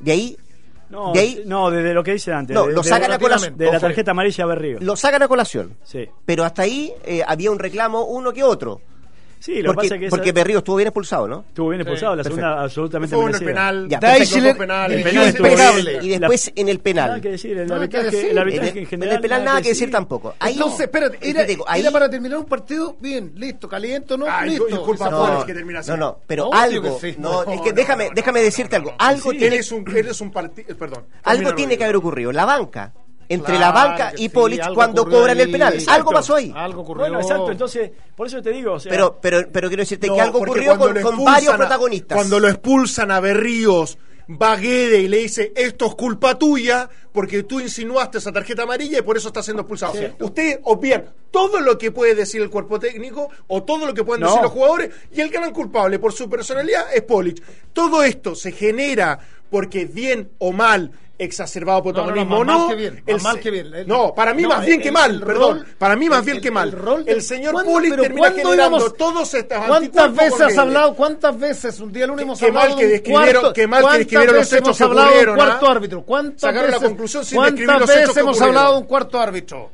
[0.00, 0.36] De ahí
[0.90, 2.54] No, de ahí- no, desde lo que dice antes.
[2.54, 3.56] No, de, lo de- sacan a colación.
[3.58, 4.78] De la tarjeta amarilla a Berrío.
[4.80, 5.76] lo sacan a colación.
[5.84, 6.06] Sí.
[6.24, 8.80] Pero hasta ahí eh, había un reclamo uno que otro.
[9.40, 11.44] Sí, lo que Porque, pasa es que esa- porque Berrío estuvo bien expulsado, ¿no?
[11.48, 12.40] estuvo bien expulsado, la perfecto.
[12.44, 13.48] segunda absolutamente Fue en el merecida.
[13.48, 14.96] penal, Ya, dos penales.
[14.98, 15.98] El penal bien.
[16.04, 17.08] y después en el penal.
[17.08, 19.14] Nada que decir, el arbitraje, el En arbitraje el, en en general.
[19.14, 20.34] el penal nada que decir tampoco.
[20.40, 24.18] Ahí, Entonces, espérate, era, te digo, ahí- era para terminar un partido bien, listo, caliente,
[24.18, 24.26] ¿no?
[24.28, 24.68] Ay, listo.
[24.68, 25.90] y culpa Esa- no, que termina así.
[25.90, 29.30] no, no, pero algo, no, No, es que no, déjame, no, déjame decirte algo, algo
[29.30, 29.84] tiene, un,
[30.20, 31.04] un partido, perdón.
[31.22, 32.92] algo tiene que haber ocurrido, la banca,
[33.28, 35.92] entre Claro la banca y sí, Polich cuando cobran el penal, Exacto.
[35.92, 36.52] algo pasó ahí.
[36.54, 37.02] Algo ocurrió.
[37.04, 40.14] Bueno, exacto, entonces, por eso te digo, o sea, Pero, pero, pero quiero decirte No,
[40.14, 42.16] que algo ocurrió cuando con, con varios a- protagonistas.
[42.16, 43.98] Cuando lo expulsan a Berríos,
[44.30, 48.98] va Guede y le dice, esto es culpa tuya, porque tú insinuaste esa tarjeta amarilla
[48.98, 49.94] y por eso está siendo expulsado.
[50.20, 54.22] Ustedes obvian todo lo que puede decir el cuerpo técnico o todo lo que pueden
[54.22, 54.28] No.
[54.28, 57.42] decir los jugadores y el gran culpable por su personalidad es Polich.
[57.72, 59.18] Todo esto se genera
[59.50, 63.40] porque bien o mal exacerbado por No, no, no, protagonismo más que bien, el mal
[63.40, 63.74] que bien.
[63.74, 66.40] El- no para mí más bien el- que mal perdón rol- para mí más bien
[66.40, 66.68] que mal
[67.06, 70.94] el de- señor ¿cuándo- Polich pero termina generando íbamos- todos estos ¿Cuántas veces has hablado?
[70.94, 71.80] ¿Cuántas veces?
[71.80, 74.52] Un día lunes hemos hablado mal que describieron- qué mal que ¿cuántas describieron los veces
[74.60, 75.70] hechos hemos hablado un ocurrieron, cuarto ah?
[75.72, 76.02] árbitro?
[76.02, 78.84] ¿Cuántas Sacaron la veces, conclusión sin describir ¿cuántas los hechos veces hemos hablado de un
[78.86, 79.70] cuarto árbitro?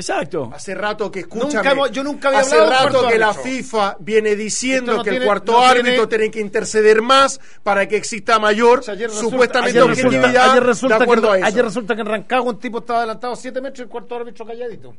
[0.00, 0.50] Exacto.
[0.54, 1.74] Hace rato que escúchame.
[1.74, 3.34] Nunca yo nunca había Hace hablado rato cuarto que la.
[3.34, 7.40] FIFA viene diciendo no que tiene- el cuarto no árbitro tiene- tiene que interceder más
[7.62, 11.04] para que exista mayor O sea, ayer resulta- supuestamente ayer resulta- objetividad ayer resulta de
[11.04, 11.46] acuerdo que, a eso.
[11.46, 14.46] Ayer resulta que en Rancagua un tipo estaba adelantado 7 metros y el cuarto árbitro
[14.46, 14.94] calladito.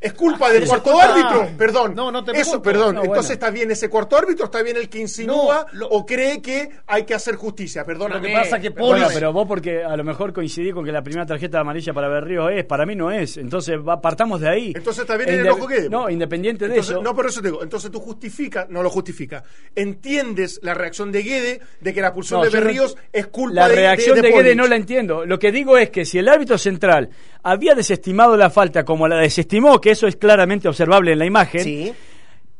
[0.00, 1.94] Es culpa del Eso cuarto culpa- árbitro, perdón.
[1.94, 2.96] No, no te Eso, perdón.
[2.96, 3.32] No, Entonces bueno.
[3.32, 6.68] está bien ese cuarto árbitro, está bien el que insinúa No, lo- o cree que
[6.86, 7.84] hay que hacer justicia.
[7.84, 8.20] Perdóname.
[8.20, 10.92] Lo que pasa que Bueno, Polis- pero vos porque a lo mejor coincidí con que
[10.92, 14.48] la primera tarjeta amarilla para Berrío es, para mí no es, entonces va, partamos de
[14.50, 14.72] ahí.
[14.76, 17.02] Entonces está bien en el ojo que No, independiente de Entonces, eso.
[17.02, 17.62] No, por eso te digo.
[17.62, 19.42] Entonces tú justificas, no lo justifica.
[19.74, 23.54] Entiendes la reacción de Guede de que la expulsión No, de no- Berríos es culpa
[23.62, 24.56] La de reacción de, de, Guede Polich.
[24.56, 25.24] no la entiendo.
[25.24, 27.08] Lo que digo es que si el árbitro central
[27.48, 31.94] había desestimado la falta como la desestimó, que eso es claramente observable en la imagen.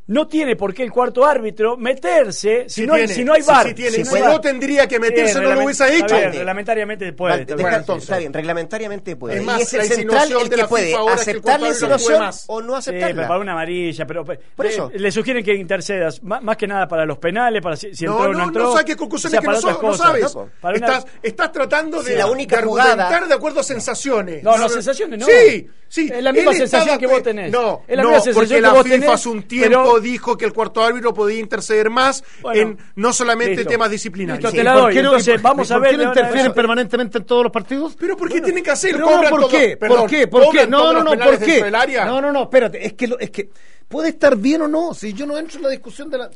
[0.08, 3.42] No tiene por qué el cuarto árbitro meterse si, Sí no, tiene, si no hay
[3.42, 3.66] sí, VAR.
[3.68, 3.90] sí tiene.
[3.90, 4.24] Si Si puede.
[4.24, 6.14] no tendría que meterse, Bien, no lo hubiese hecho.
[6.16, 7.40] reglamentariamente puede.
[7.40, 7.98] Está deja- bien.
[7.98, 9.38] está bien, reglamentariamente puede.
[9.38, 12.90] Es más, y es el central el que puede aceptar la insinuación o no Sí,
[12.90, 13.14] aceptarla.
[13.16, 14.90] pero para una amarilla, pero Por eh, eso.
[14.94, 18.12] le sugieren que intercedas, más, más que nada para los penales, para si, si No,
[18.12, 18.72] entró o no, no no, entró.
[18.74, 20.34] saques o conclusiones sea, que para no, no sabes.
[20.34, 20.50] ¿no?
[20.60, 24.42] Para una- estás, estás tratando de, la única de jugada- argumentar de acuerdo a sensaciones.
[24.42, 25.26] No, no, sensaciones no.
[25.26, 26.10] Sí, sí.
[26.14, 27.50] Es la misma sensación que vos tenés.
[27.50, 30.52] No, Es la no, misma sensación porque que FIFA hace un tiempo dijo que el
[30.52, 33.70] cuarto árbitro podía interceder más Bueno, en no solamente listo.
[33.70, 34.42] temas disciplinarios.
[34.42, 34.94] Listo, Sí, te la ¿Por doy.
[34.94, 35.90] qué no- Entonces, y por- vamos a por ver.
[35.90, 37.96] qué no Leonardo, interfieren permanentemente en todos los partidos?
[37.98, 39.00] Pero ¿por qué tienen que hacer?
[39.00, 39.76] Cobran ¿por todo- qué?
[39.76, 40.26] perdón, ¿Por qué?
[40.28, 40.66] ¿Por qué?
[40.66, 41.70] No, no, no, ¿por qué?
[42.04, 43.50] No, no, no, espérate, es que lo- es que
[43.88, 46.30] puede estar bien o no, si yo no entro en la discusión de la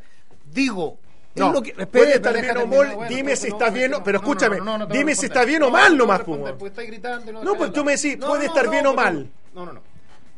[0.53, 0.99] digo,
[1.35, 3.55] es No, lo que- puede espérate, estar bien o mal, bueno, dime no, si no,
[3.55, 5.63] está no, bien o- no, pero no, escúchame, no, no, no dime si está bien
[5.63, 6.41] o No, mal no nomás, pues.
[6.41, 9.31] No, pues tú me decís, No, puede no, estar no, bien o no, mal.
[9.55, 9.81] No, no, no,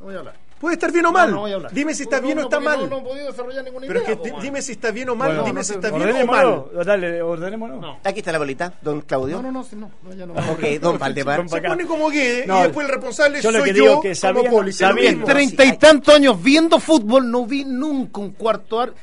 [0.00, 0.34] no voy a hablar.
[0.62, 1.30] Puede estar bien o mal.
[1.30, 1.72] no voy a hablar.
[1.72, 2.78] Dime si está No, bien o está mal.
[2.78, 4.42] No, no he podido desarrollar ninguna Pero es idea, que po, man.
[4.44, 6.64] dime si está bien o mal, Bueno, dime no si está bien o mal.
[6.86, 7.80] Dale, ordenémonos.
[7.80, 7.98] No.
[8.04, 9.36] Aquí está la bolita, don Claudio.
[9.36, 10.34] No, no, no, sí, no, no, ya no.
[10.52, 11.48] Ok, don Valdemar.
[11.48, 14.62] Se pone como Guede No, y después el responsable yo soy que yo que como.
[14.62, 15.26] Es lo sabiendo- mismo.
[15.26, 18.94] Treinta y tantos años viendo fútbol, no vi nunca un cuarto ar...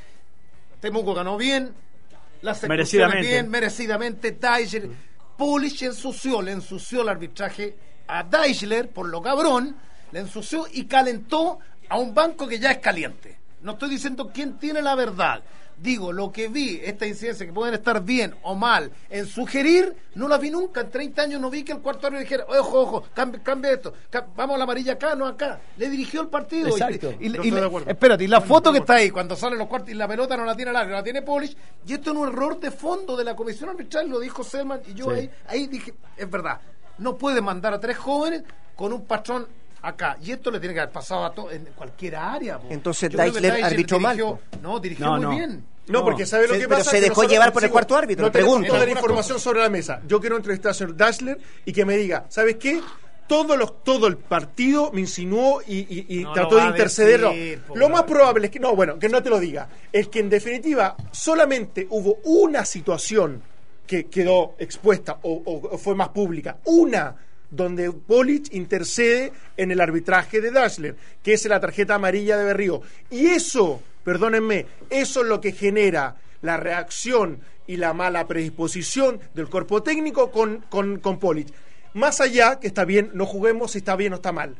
[0.79, 1.73] Temuco ganó bien,
[2.41, 3.27] las Merecidamente.
[3.27, 4.31] bien, merecidamente.
[4.31, 4.89] Deichler,
[5.37, 7.75] Polish ensució, le ensució el arbitraje
[8.07, 9.75] a Deichler por lo cabrón,
[10.11, 13.37] le ensució y calentó a un banco que ya es caliente.
[13.61, 15.41] No estoy diciendo quién tiene la verdad.
[15.81, 20.27] Digo, lo que vi, esta incidencia que pueden estar bien o mal en sugerir, no
[20.27, 20.81] la vi nunca.
[20.81, 23.93] En 30 años no vi que el cuarto árbitro dijera, ojo, ojo, cambia, cambia esto,
[24.35, 25.61] vamos a la amarilla acá, no acá.
[25.77, 26.67] Le dirigió el partido.
[26.67, 27.13] Exacto.
[27.17, 29.69] Y, y- No y le- espérate, y la foto que está ahí, cuando salen los
[29.69, 31.55] cuartos y la pelota no la tiene el árbitro, la tiene Polish,
[31.87, 34.93] y esto es un error de fondo de la comisión arbitral, lo dijo Selman, y
[34.95, 35.11] yo Sí.
[35.11, 36.59] ahí, ahí dije, es verdad,
[36.97, 38.43] no puede mandar a tres jóvenes
[38.75, 39.47] con un patrón
[39.81, 42.57] acá, y esto le tiene que haber pasado a todo en cualquier área.
[42.59, 42.67] po.
[42.69, 44.17] Entonces Deichler Deichler arbitró mal.
[44.61, 45.29] No, dirigió No, muy no.
[45.31, 45.63] bien.
[45.87, 46.91] No, porque ¿sabe lo Se- que pero pasa?
[46.91, 48.67] se Que dejó llevar por el cuarto árbitro, No pregunto.
[48.73, 50.01] toda la información sobre la mesa.
[50.07, 52.79] Yo quiero entrevistar al señor Dashler y que me diga, ¿sabes qué?
[53.27, 56.71] Todo, los, todo el partido me insinuó y, y- y No trató de va a
[56.71, 57.21] interceder.
[57.21, 57.29] No.
[57.29, 60.07] decir, po, lo más probable es que, no, bueno, que no te lo diga, es
[60.09, 63.41] que en definitiva solamente hubo una situación
[63.87, 66.57] que quedó expuesta o, o- o fue más pública.
[66.65, 67.15] Una
[67.51, 72.81] donde Polich intercede en el arbitraje de Dashler, que es la tarjeta amarilla de Berrío.
[73.09, 79.47] Y eso, perdónenme, eso es lo que genera la reacción y la mala predisposición del
[79.47, 81.19] cuerpo técnico con, con, con.
[81.93, 84.55] Más allá que está bien, no juguemos si está bien o está mal.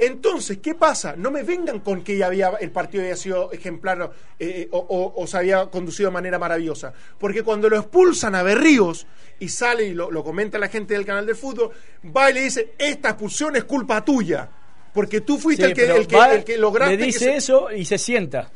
[0.00, 1.14] Entonces, ¿qué pasa?
[1.16, 5.22] No me vengan con que ya había, el partido había sido ejemplar eh, o, o-
[5.22, 6.92] o se había conducido de manera maravillosa.
[7.18, 9.06] Porque cuando lo expulsan a Berríos
[9.38, 11.70] y sale y lo, lo comenta la gente del canal del fútbol,
[12.16, 14.48] va y le dice, esta expulsión es culpa tuya.
[14.94, 16.94] Porque tú fuiste Sí, el, que, el, que, el que lograste...
[16.96, 18.50] Le que dice se- eso y se sienta.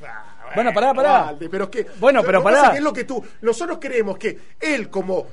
[0.55, 1.23] Bueno, pará, pará.
[1.25, 2.71] Valde, pero es que, Bueno, pero que pará.
[2.71, 3.23] que es lo que tú.
[3.43, 5.27] Nosotros creemos que él, como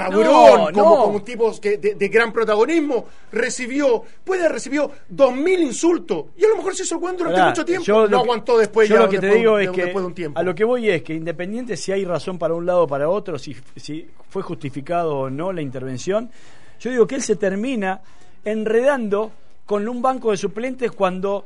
[0.00, 0.96] cabrón, No, como, no.
[1.02, 6.26] como un tipo que, de, de gran protagonismo, recibió, puede recibido dos mil insultos.
[6.36, 7.84] Y a lo mejor se hizo el cuento durante mucho tiempo.
[7.84, 9.94] yo no aguantó después yo ya lo que te después- digo de- es que de
[10.06, 10.38] un tiempo.
[10.38, 13.08] a lo que voy es que independiente si hay razón para un lado o para
[13.08, 16.30] otro, si, si fue justificado o no la intervención,
[16.78, 18.00] yo digo que él se termina
[18.44, 19.32] enredando
[19.64, 21.44] con un banco de suplentes cuando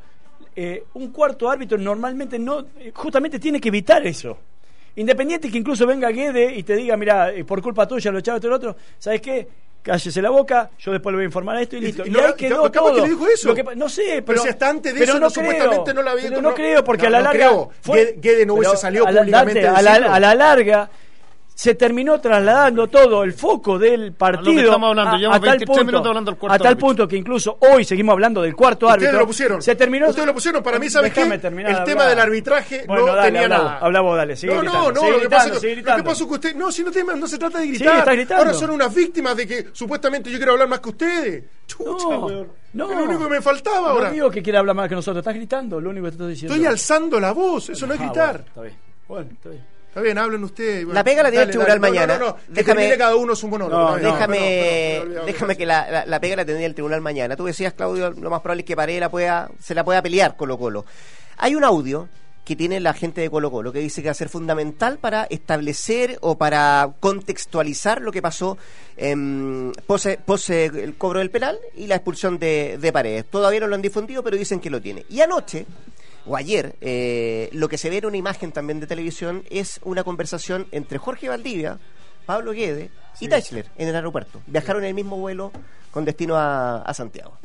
[0.55, 4.37] eh, un cuarto árbitro normalmente no, justamente tiene que evitar eso.
[5.01, 8.37] Independiente que incluso venga Guede y te diga, mira, eh, por culpa tuya lo echaba
[8.37, 9.49] esto y lo otro, ¿sabes qué?
[9.83, 12.05] Cállese la boca, yo después le voy a informar a esto y listo.
[12.05, 13.49] y Y, no, ahí quedó capaz que le dijo eso.
[13.49, 16.03] Lo que no sé, pero, si hasta antes de pero eso no no, supuestamente no
[16.03, 17.47] lo había pero no no- creo, porque no, a la no larga.
[17.49, 17.71] creo.
[17.87, 20.91] Guede- Guede no hubiese pero salido a la- públicamente a la, a la larga
[21.61, 26.07] se terminó trasladando todo el foco del partido estamos hablando, a- tal 23 punto, minutos
[26.09, 29.21] hablando del cuarto a tal punto que incluso hoy seguimos hablando del cuarto Ustedes árbitro
[29.21, 29.61] lo pusieron.
[29.61, 30.63] se terminó Ustedes lo pusieron.
[30.63, 31.21] Para mí, ¿sabes qué?
[31.21, 32.09] El de tema hablar.
[32.09, 34.01] del arbitraje Bueno, no dale, tenía habla nada.
[34.01, 35.69] vos, dale, sigue no, gritando, no, no, sigue lo que gritando, pasa es que, sigue
[35.71, 36.05] lo que gritando.
[36.05, 37.99] pasa es que usted, no, si no, te- no se trata de Sí, gritar.
[37.99, 38.43] está gritando.
[38.43, 41.45] Ahora son unas víctimas de que supuestamente yo quiero hablar más que ustedes.
[41.67, 42.49] Chucha, No, weón.
[42.73, 42.91] no.
[42.91, 44.09] Es lo único que me faltaba ahora.
[44.09, 46.31] No digo que quiera hablar más que nosotros, estás gritando, lo único que te estoy
[46.31, 46.55] diciendo.
[46.55, 48.33] Estoy alzando la voz, eso no es Ah, gritar.
[48.33, 48.77] bueno, está bien.
[49.07, 49.80] Bueno, está bien.
[49.91, 50.85] Está bien, hablen ustedes.
[50.85, 50.95] bueno.
[50.95, 51.91] La pega la tiene el tribunal dale.
[51.93, 52.15] mañana.
[52.17, 53.97] No, no, no, que Déjame- termine cada uno su monólogo.
[53.97, 57.35] Déjame déjame que la, la- la pega la tendría el tribunal mañana.
[57.37, 60.37] Tú decías, Claudio, lo más probable es que Paredes la pueda, se la pueda pelear
[60.37, 60.85] Colo Colo.
[61.39, 62.09] Hay un audio
[62.45, 65.25] que tiene la gente de Colo Colo que dice que va a ser fundamental para
[65.25, 68.59] establecer o para contextualizar lo que pasó
[68.97, 73.25] en pose, pose el cobro del penal y la expulsión de, de Paredes.
[73.31, 75.05] Todavía no lo han difundido, pero dicen que lo tiene.
[75.09, 75.67] Y anoche
[76.31, 80.05] o ayer, eh, lo que se ve en una imagen también de televisión es una
[80.05, 81.79] conversación entre Jorge Valdivia,
[82.27, 84.41] Pablo Guede y Teichler en el aeropuerto.
[84.47, 85.51] Viajaron en el mismo vuelo
[85.91, 87.37] con destino a, a Santiago.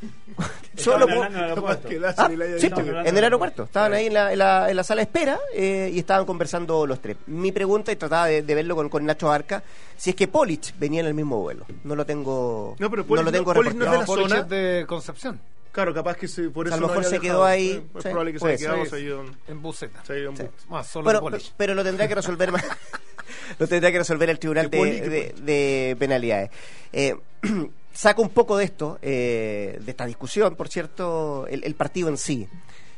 [0.76, 1.88] Solo aeropuerto.
[2.16, 3.64] Ah, sí, en el aeropuerto.
[3.64, 6.86] Estaban ahí en la, en la- en la sala de espera eh, y estaban conversando
[6.86, 7.16] los tres.
[7.26, 9.62] Mi pregunta, y trataba de, de verlo con, con Nacho Arca,
[9.96, 11.66] si es que Polich venía en el mismo vuelo.
[11.84, 14.00] No lo tengo, No, pero no Polich lo tengo no- Polich no es de reportado.
[14.00, 14.40] la Polich zona.
[14.40, 14.48] es
[14.80, 15.40] de Concepción,
[15.72, 17.44] Claro, capaz que se, por A eso lo mejor se quedó dejado.
[17.44, 20.04] ahí, Eh, Es sí, probable que se haya quedado, se en- en Buceta.
[20.04, 20.42] se en Sí.
[20.42, 20.68] bus.
[20.68, 21.52] Más solo Bueno, de Polich.
[21.56, 22.64] pero lo tendrá que resolver más.
[23.58, 26.50] lo tendrá que resolver el tribunal de, Poli- que de- de penalidades.
[26.92, 27.14] Eh,
[27.92, 32.16] saca un poco de esto, eh, de esta discusión, por cierto, el, el partido en
[32.18, 32.48] sí.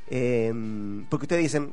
[0.08, 0.52] Eh,
[1.10, 1.72] porque ustedes dicen,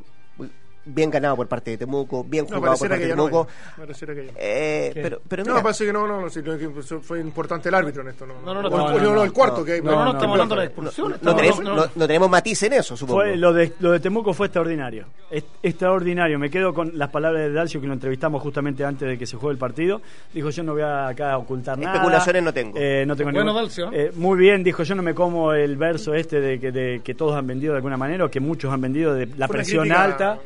[0.85, 3.25] bien ganado por parte de Temuco, bien No, jugado por pareciera parte de no.
[3.25, 3.47] Temuco.
[3.49, 3.79] hay.
[3.81, 4.37] Pareciera que ya no.
[4.39, 6.69] Eh, pero, pero No, parece que no, no, no, no, que
[7.01, 8.25] fue importante el árbitro en esto.
[8.25, 9.65] No, No, no, no, el- no, no, no, cuarto no.
[9.65, 9.81] que hay.
[9.81, 11.15] No, no, no, no, estamos no, hablando de la no, expulsión.
[11.21, 11.91] no, tenemos, no, no- no.
[11.95, 13.21] no tenemos matiz en eso, supongo.
[13.21, 15.05] Fue, lo, de, lo de Temuco fue extraordinario.
[15.29, 16.39] Es- extraordinario.
[16.39, 19.37] Me quedo con las palabras de Dalcio, que lo entrevistamos justamente antes de que se
[19.37, 20.01] juegue el partido.
[20.33, 21.93] Dijo: Yo no voy a acá a ocultar nada.
[21.95, 22.77] Especulaciones no tengo.
[22.79, 23.89] Eh, no tengo Bueno, ningún- Dalcio.
[23.93, 27.13] Eh, muy bien, dijo: Yo no me como el verso este de que, de que
[27.13, 30.39] todos han vendido de alguna manera, o que muchos han vendido de la presión alta.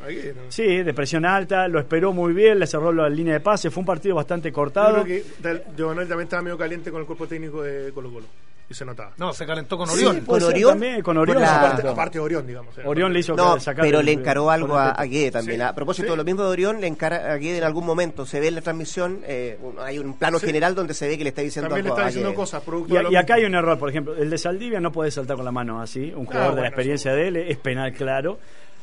[0.48, 1.68] Sí, de presión alta.
[1.68, 3.70] Lo esperó muy bien, le cerró la línea de pase.
[3.70, 5.02] Fue un partido bastante Yo cortado.
[5.02, 8.26] creo que también estaba medio caliente con el cuerpo técnico de Colo Colo.
[8.66, 9.12] Y se notaba.
[9.18, 10.24] No, se calentó con Sí, Orión.
[10.24, 11.36] con Orión, también, con Orión.
[11.38, 12.74] se Aparte, aparte de Orión, digamos.
[12.86, 15.58] Orión le hizo No, sacar pero el- le encaró algo a, a Guede también.
[15.58, 16.16] Sí, a propósito, sí.
[16.16, 18.24] lo mismo de Orión le encara a Guede en algún momento.
[18.24, 20.46] Se ve en la transmisión, eh, un- hay un plano Sí.
[20.46, 22.62] general donde se ve que le está diciendo También le está diciendo cosas.
[22.62, 25.36] Producto Y, de acá hay un error, por ejemplo, el de Saldivia no puede saltar
[25.36, 27.92] con la mano así, un jugador de Ah, bueno, la experiencia de él, es penal
[27.92, 28.38] claro.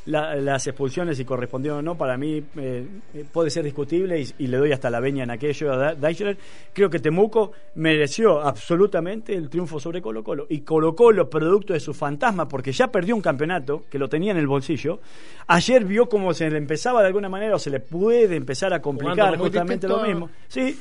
[0.05, 4.27] La- las expulsiones, si correspondió o no, para mí eh, eh, puede ser discutible y,
[4.39, 6.37] y le doy hasta la veña en aquello a Deichler.
[6.73, 10.47] Creo que Temuco mereció absolutamente el triunfo sobre Colo Colo.
[10.49, 14.31] Y Colo Colo, producto de su fantasma, porque ya perdió un campeonato, que lo tenía
[14.31, 14.99] en el bolsillo,
[15.47, 18.81] ayer vio cómo se le empezaba de alguna manera o se le puede empezar a
[18.81, 20.29] complicar justamente lo mismo.
[20.47, 20.79] Sí,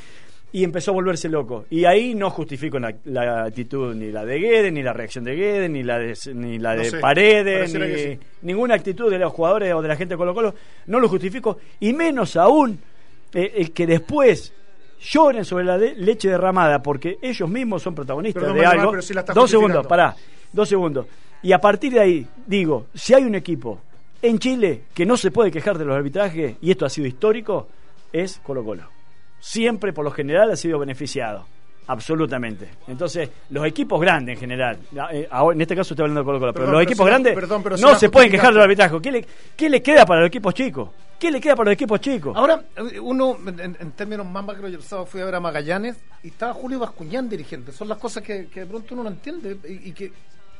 [0.53, 1.67] y empezó a volverse loco.
[1.71, 5.35] Y ahí no justifico la, la actitud ni la de Guedes, ni la reacción de
[5.37, 8.19] Guedes, ni la de, ni la No de sé, Paredes, ni sí.
[8.43, 10.55] ninguna actitud de los jugadores o de la gente de Colo Colo.
[10.87, 11.59] No lo justifico.
[11.79, 12.79] Y menos aún
[13.33, 14.53] eh, el que después
[15.01, 19.01] lloren sobre la de- leche derramada porque ellos mismos son protagonistas Perdón, de algo.
[19.03, 20.15] sí dos segundos, pará.
[20.53, 21.07] Dos segundos.
[21.43, 23.81] Y a partir de ahí, digo, si hay un equipo
[24.21, 27.69] en Chile que no se puede quejar de los arbitrajes, y esto ha sido histórico,
[28.13, 28.83] es Colo Colo.
[29.41, 31.47] Siempre, por lo general, ha sido beneficiado.
[31.87, 32.69] Absolutamente.
[32.87, 34.79] Entonces, los equipos grandes en general,
[35.13, 37.05] eh, ahora, en este caso estoy hablando de Colo Colo, pero Perdón, los pero equipos
[37.05, 39.01] si grandes perdón, pero si no se pueden quejar del arbitraje.
[39.03, 39.27] ¿Qué le,
[39.57, 40.91] ¿Qué le queda para los equipos chicos?
[41.19, 42.37] ¿Qué le queda para los equipos chicos?
[42.37, 42.63] Ahora,
[43.03, 46.29] uno, en, en términos más macro, yo el sábado fui a ver a Magallanes y
[46.29, 47.73] estaba Julio Bascuñán dirigente.
[47.73, 50.13] Son las cosas que, que de pronto uno no entiende y, y que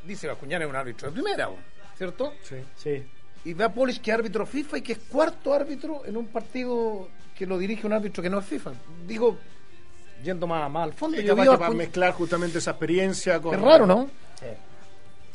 [0.05, 1.49] dice Bascuñán es un árbitro de primera.
[1.97, 2.33] ¿cierto?
[2.43, 2.57] Sí.
[2.77, 3.03] Sí.
[3.45, 6.27] Y ve a Polish que es árbitro FIFA y que es cuarto árbitro en un
[6.27, 8.73] partido que lo dirige un árbitro que no es FIFA.
[9.07, 9.39] Digo,
[10.23, 13.55] yendo más, más al fondo, Sí, yo capaz que para mezclar justamente esa experiencia con.
[13.55, 14.11] Es raro, ¿no?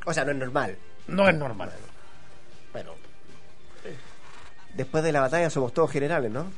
[0.06, 0.78] O sea, no es normal.
[1.08, 1.72] No es normal.
[2.72, 2.91] Bueno.
[4.76, 6.52] Después de la batalla somos todos generales, ¿no?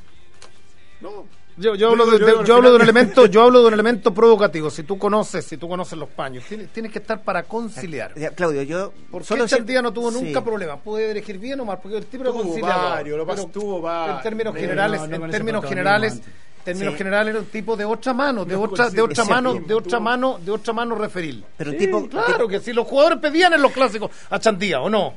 [1.00, 1.26] No.
[1.58, 3.66] Yo, yo hablo, de, Yo- de- yo- yo hablo de un elemento, yo hablo de
[3.68, 4.70] un elemento provocativo.
[4.70, 8.12] Si tú conoces, si tú conoces los paños, tienes, tienes que estar para conciliar.
[8.16, 10.44] Ya, Claudio, yo Porque solo este día no tuvo nunca Sí.
[10.44, 10.76] problema.
[10.76, 12.90] Puede elegir bien o mal, porque el tipo era conciliador.
[12.90, 14.16] varios, lo Pero tuvo varios.
[14.18, 16.20] En términos generales, no, no con en ese términos generales,
[16.64, 16.98] términos Sí.
[16.98, 19.98] generales era un tipo de otra mano, de No, otra, de otra mano, de otra
[20.00, 21.44] mano, de otra mano referil.
[21.56, 22.08] Pero tipo.
[22.08, 25.14] Claro que si los jugadores pedían en los clásicos a Chandía, ¿o no?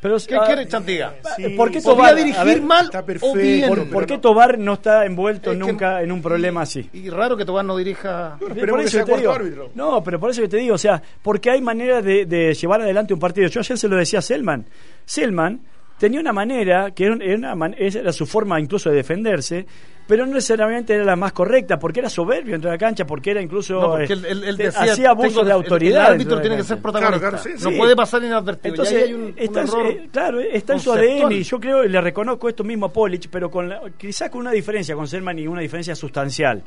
[0.00, 1.14] Pero, ¿Qué ah, quiere Chandía?
[1.36, 3.68] Sí, ¿Por qué Tobar, a dirigir ver, mal está o perfecto, bien.
[3.68, 6.62] ¿Por, pero por qué no- Tobar no está envuelto Es que- nunca en un problema
[6.62, 6.88] así?
[6.94, 8.36] Y raro que Tobar no dirija.
[8.38, 9.70] Bueno, Por esperemos que eso sea te digo- árbitro.
[9.74, 12.80] No, pero por eso que te digo, o sea, porque hay manera de, de llevar
[12.80, 13.48] adelante un partido.
[13.48, 14.64] Yo ayer se lo decía a Selman.
[15.04, 15.60] Selman
[16.00, 19.64] tenía una manera, que era, era una era su forma incluso de defenderse,
[20.08, 23.30] pero no necesariamente era la más correcta, porque era soberbio dentro de la cancha, porque
[23.30, 23.74] era incluso...
[23.80, 26.06] No, porque eh, él, él- él te- decía, hacía abuso tengo- de autoridad.
[26.06, 27.18] El, árbitro tiene que ser protagonista.
[27.28, 27.76] Claro, claro, sí, no sí.
[27.76, 28.74] puede pasar inadvertido.
[28.74, 30.92] Entonces, hay un, está error eh, claro, está en su.
[30.92, 34.30] ADN y yo creo, y le reconozco esto mismo a Polich, pero con la- quizás
[34.30, 36.60] con una diferencia con Selman y una diferencia sustancial.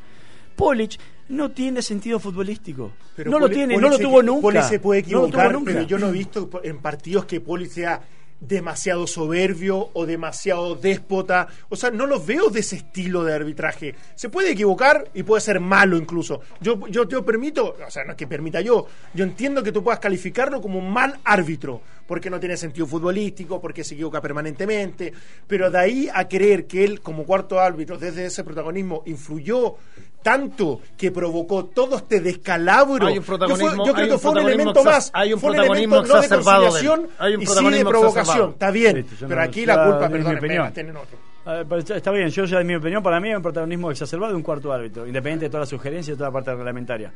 [0.56, 2.91] Polich no tiene sentido futbolístico.
[3.15, 4.41] Pero no lo tiene, Poli no lo se- tuvo nunca.
[4.41, 5.72] Poli se puede No lo tuvo equivocar, nunca.
[5.74, 8.00] pero yo no he visto en partidos que Poli sea
[8.47, 11.47] demasiado soberbio o demasiado déspota.
[11.69, 13.95] O sea, no los veo de ese estilo de arbitraje.
[14.15, 16.41] Se puede equivocar y puede ser malo incluso.
[16.62, 19.84] Yo, yo te permito, o sea, no es que permita yo, yo entiendo que tú
[19.84, 25.13] puedas calificarlo como un mal árbitro, porque no tiene sentido futbolístico, porque se equivoca permanentemente,
[25.47, 29.75] pero de ahí a creer que él como cuarto árbitro, desde ese protagonismo, influyó
[30.23, 33.05] tanto que provocó todo este descalabro.
[33.05, 35.12] Hay un protagonismo- yo, fue- yo creo hay que un fue un elemento más.
[35.13, 38.17] hay un fue protagonismo elemento no de conciliación Hay un y sí de provocación.
[38.21, 38.49] exacerbado.
[38.51, 40.73] Está bien, pero no- aquí ya la culpa, perdón, opinión.
[40.73, 41.17] tienen otro.
[41.45, 44.31] Ah, pero está, bien, yo ya de mi opinión, para mí es un protagonismo exacerbado
[44.31, 47.12] de un cuarto árbitro, independiente de todas las sugerencias y de toda la parte reglamentaria.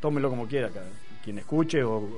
[0.00, 0.70] Tómelo como quiera,
[1.22, 2.08] quien escuche o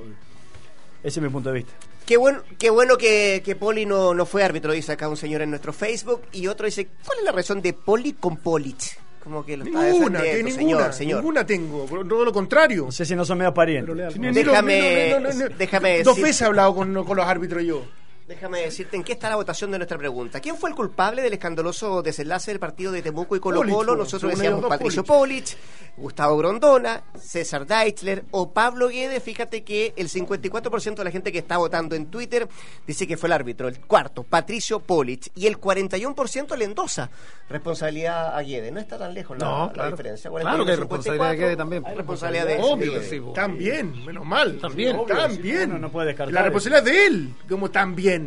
[1.03, 1.73] Ese es mi punto de vista.
[2.05, 5.41] Qué bueno, qué bueno que, que Poli no, no fue árbitro, dice acá un señor
[5.41, 6.23] en nuestro Facebook.
[6.31, 8.97] Y otro dice, ¿cuál es la razón de Poli con Polich?
[9.29, 11.17] Como que lo está Ninguna, que ninguna, señor, señor.
[11.19, 12.85] ninguna tengo, todo lo contrario.
[12.85, 13.95] No sé si no son medio parientes.
[13.95, 15.13] Déjame-
[15.55, 17.83] déjame Dos decir- veces he hablado con, con los árbitros yo.
[18.29, 20.39] Déjame decirte en qué está la votación de nuestra pregunta.
[20.39, 23.93] ¿Quién fue el culpable del escandaloso desenlace del partido de Temuco y Colo Polich, Colo?
[23.93, 25.57] fue, Nosotros decíamos Patricio Polich,
[25.97, 29.23] Gustavo Grondona, César Deichler o Pablo Guedes.
[29.23, 32.47] Fíjate que el 54% de la gente que está votando en Twitter
[32.85, 33.67] dice que fue el árbitro.
[33.67, 35.31] El cuarto, Patricio Polich.
[35.33, 37.09] Y el 41% le endosa
[37.49, 38.71] responsabilidad a Guedes.
[38.71, 39.91] No está tan lejos la, No, la claro.
[39.91, 40.29] diferencia.
[40.29, 41.83] Claro que hay responsabilidad de Guedes también.
[41.83, 43.19] Hay responsabilidad de Obvio sí.
[43.33, 44.59] También, menos mal.
[44.59, 44.91] También.
[44.91, 45.69] Sí, Obvio, también.
[45.71, 48.18] uno no puede descartar La responsabilidad es de él, como también.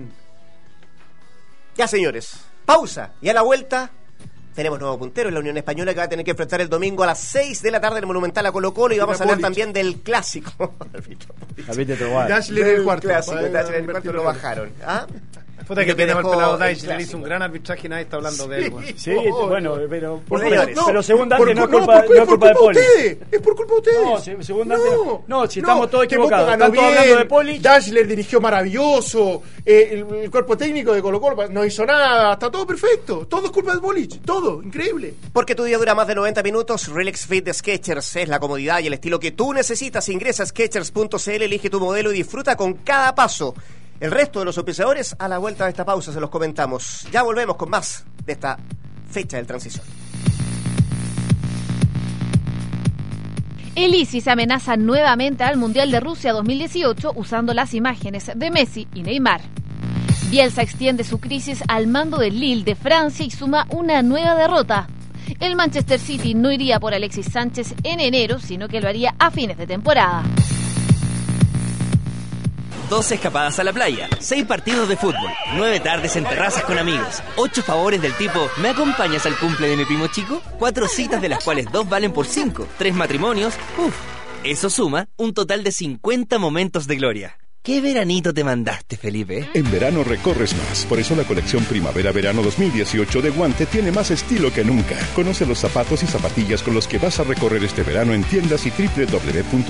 [1.77, 2.33] Ya, señores,
[2.65, 3.13] pausa.
[3.21, 3.91] Y a la vuelta
[4.55, 7.03] tenemos nuevo puntero en la Unión Española que va a tener que enfrentar el domingo
[7.03, 9.25] a las 6 de la tarde en el Monumental a Colo Colo y vamos a
[9.25, 10.75] hablar también del clásico.
[12.29, 13.09] Dashler en el cuarto.
[13.09, 14.25] clásico, Para- Dashler en el para cuarto lo invertirlo.
[14.25, 14.71] bajaron.
[14.85, 15.07] ¿ah?
[15.67, 18.17] Puta que tenemos el pelado el Dice, le hizo un gran arbitraje y nadie está
[18.17, 18.71] hablando de él.
[18.71, 18.95] güey.
[18.97, 19.15] Sí,
[19.49, 20.79] bueno, pero, Por pero, señores.
[20.87, 22.79] pero según Dante por no es cu- culpa, por- no es por culpa de Poli.
[22.81, 23.19] ustedes.
[23.31, 24.03] Es por culpa de ustedes.
[24.05, 25.25] No, se- según Dante no.
[25.27, 26.53] No, si estamos todos equivocados.
[26.53, 27.59] Están todos bien, hablando de Poli.
[27.59, 29.43] Dashler dirigió maravilloso.
[29.65, 32.33] eh, el, el cuerpo técnico de Colo Colo no hizo nada.
[32.35, 33.27] Está todo perfecto.
[33.29, 34.21] Todo es culpa de Bolich.
[34.23, 34.63] Todo.
[34.63, 35.15] Increíble.
[35.33, 38.81] Porque tu día dura más de 90 minutos, Relax Fit de Skechers es la comodidad
[38.81, 40.09] y el estilo que tú necesitas.
[40.09, 43.55] Ingresa a Skechers.cl, elige tu modelo y disfruta con cada paso.
[44.03, 47.07] El resto de los auspiciadores, a la vuelta de esta pausa se los comentamos.
[47.13, 48.59] Ya volvemos con más de esta
[49.09, 49.87] fecha del transición.
[53.77, 59.05] El ISIS amenaza nuevamente al Mundial de Rusia 2018 usando las imágenes de Messi y
[59.05, 59.41] Neymar.
[60.31, 64.89] Bielsa extiende su crisis al mando del Lille de Francia y suma una nueva derrota.
[65.39, 69.31] El Manchester City no iría por Alexis Sánchez en enero, sino que lo haría a
[69.31, 70.25] fines de temporada.
[72.93, 77.23] Dos escapadas a la playa, seis partidos de fútbol, nueve tardes en terrazas con amigos,
[77.37, 80.43] ocho favores del tipo ¿me acompañas al cumple de mi primo chico?
[80.59, 83.95] Cuatro citas de las cuales dos valen por cinco, tres matrimonios, uff,
[84.45, 87.39] eso suma un total de 50 momentos de gloria.
[87.63, 89.49] ¿Qué veranito te mandaste, Felipe?
[89.55, 94.53] En verano recorres más, por eso la colección Primavera-Verano 2018 de Guante tiene más estilo
[94.53, 94.99] que nunca.
[95.15, 98.67] Conoce los zapatos y zapatillas con los que vas a recorrer este verano en tiendas
[98.67, 99.63] y www.guante.cl.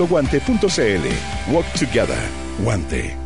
[1.53, 2.42] Walk Together.
[2.59, 3.22] Guante.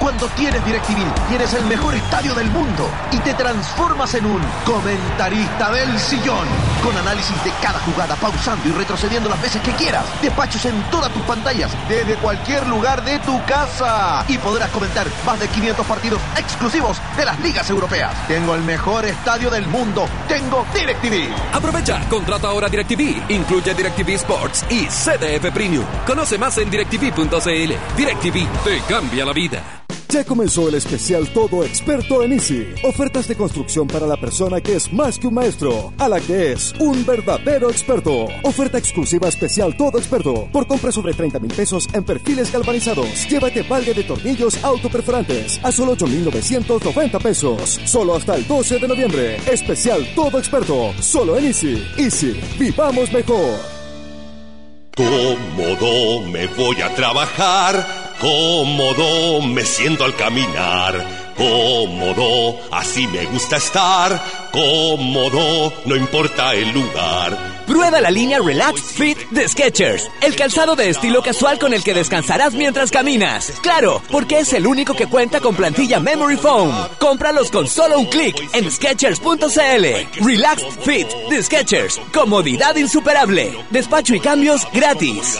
[0.00, 5.70] Cuando tienes DirecTV, tienes el mejor estadio del mundo y te transformas en un comentarista
[5.70, 6.48] del sillón.
[6.82, 10.06] Con análisis de cada jugada, pausando y retrocediendo las veces que quieras.
[10.22, 14.24] Despachos en todas tus pantallas, desde cualquier lugar de tu casa.
[14.26, 18.26] Y podrás comentar más de 500 partidos exclusivos de las ligas europeas.
[18.26, 20.08] Tengo el mejor estadio del mundo.
[20.26, 21.28] Tengo DirecTV.
[21.52, 25.84] Aprovecha, contrata ahora DirecTV, incluye DirecTV Sports y CDF Premium.
[26.06, 27.74] Conoce más en directv.cl.
[27.96, 29.80] DirecTV te cambia la vida.
[30.10, 32.66] Ya comenzó el especial Todo Experto en Easy.
[32.82, 36.50] Ofertas de construcción para la persona que es más que un maestro, a la que
[36.50, 38.26] es un verdadero experto.
[38.42, 40.48] Oferta exclusiva especial Todo Experto.
[40.52, 43.28] Por compra sobre 30 mil pesos en perfiles galvanizados.
[43.28, 47.80] Llévate balde de tornillos autoperforantes a solo 8,990 pesos.
[47.84, 49.36] Solo hasta el 12 de noviembre.
[49.46, 50.92] Especial Todo Experto.
[51.00, 51.86] Solo en Easy.
[51.96, 52.40] Easy.
[52.58, 53.80] Vivamos mejor.
[54.96, 64.22] Cómodo me voy a trabajar, cómodo me siento al caminar, cómodo así me gusta estar,
[64.52, 67.60] cómodo no importa el lugar.
[67.66, 71.94] Prueba la línea Relax Fit de Skechers, el calzado de estilo casual con el que
[71.94, 73.52] descansarás mientras caminas.
[73.62, 76.72] Claro, porque es el único que cuenta con plantilla Memory Foam.
[76.98, 80.24] Cómpralos con solo un clic en Skechers.cl.
[80.24, 85.38] Relax Fit de Skechers, comodidad insuperable, despacho y cambios gratis.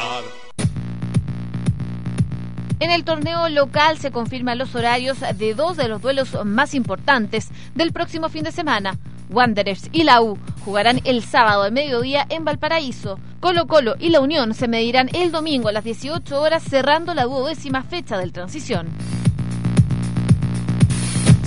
[2.81, 7.51] En el torneo local se confirman los horarios de dos de los duelos más importantes
[7.75, 8.99] del próximo fin de semana.
[9.29, 13.21] Wanderers y la U jugarán el sábado al mediodía en Valparaíso.
[13.39, 17.25] Colo Colo y la Unión se medirán el domingo a las 18 horas cerrando la
[17.25, 18.89] duodécima fecha del transición.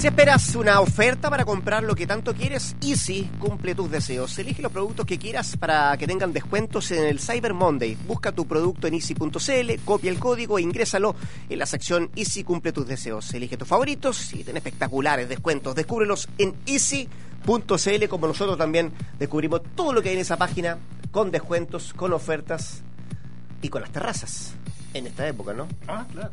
[0.04, 4.38] Si esperas una oferta para comprar lo que tanto quieres, Easy cumple tus deseos.
[4.38, 7.98] Elige los productos que quieras para que tengan descuentos en el Cyber Monday.
[8.06, 11.16] Busca tu producto en easy.cl, copia el código e ingrésalo
[11.48, 13.34] en la sección Easy cumple tus deseos.
[13.34, 15.74] Elige tus favoritos y ten espectaculares descuentos.
[15.74, 20.80] Descúbrelos en easy.cl como nosotros también descubrimos todo lo que hay en esa página
[21.12, 22.82] con descuentos, con ofertas
[23.62, 24.54] y con las terrazas
[24.94, 25.70] en esta época, ¿no?
[25.88, 26.32] Ah, claro.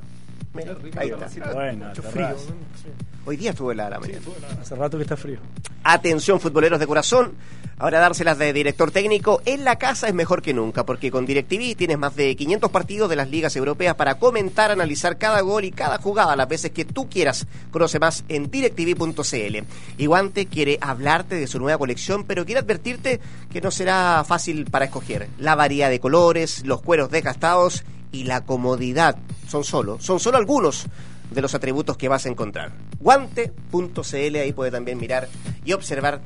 [0.55, 1.53] Mira, ahí está.
[1.53, 2.34] Bueno, Mucho terraza.
[2.36, 3.09] frío.
[3.25, 4.21] Hoy día estuvo helada la mañana.
[4.61, 5.39] Hace rato que está frío.
[5.83, 7.35] Atención futboleros de corazón,
[7.81, 11.75] Ahora dárselas de director técnico en la casa es mejor que nunca, porque con DirecTV
[11.75, 15.71] tienes más de 500 partidos de las ligas europeas para comentar, analizar cada gol y
[15.71, 17.47] cada jugada las veces que tú quieras.
[17.71, 19.64] Conoce más en directv.cl.
[19.97, 23.18] Y Guante quiere hablarte de su nueva colección, pero quiere advertirte
[23.51, 25.31] que no será fácil para escoger.
[25.39, 29.16] La variedad de colores, los cueros desgastados y la comodidad
[29.49, 30.87] son solo, son solo algunos
[31.31, 32.72] de los atributos que vas a encontrar.
[32.99, 35.28] Guante.cl, ahí puede también mirar
[35.64, 36.20] y observar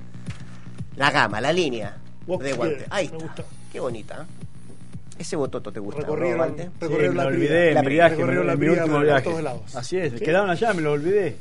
[0.97, 1.97] la gama, la línea
[2.27, 2.87] de guante.
[2.91, 3.45] Ahí está.
[3.73, 4.23] Qué bonita.
[4.23, 5.15] ¿eh?
[5.19, 6.71] Ese bototo te gusta, ¿no, Recorrieron- Guante?
[6.81, 9.23] recorrieron la olvidé La mi viaje, recorrieron la mi último viaje.
[9.23, 9.77] todos lados.
[9.77, 10.25] Así es, ¿Qué?
[10.25, 11.37] quedaron allá, me lo olvidé.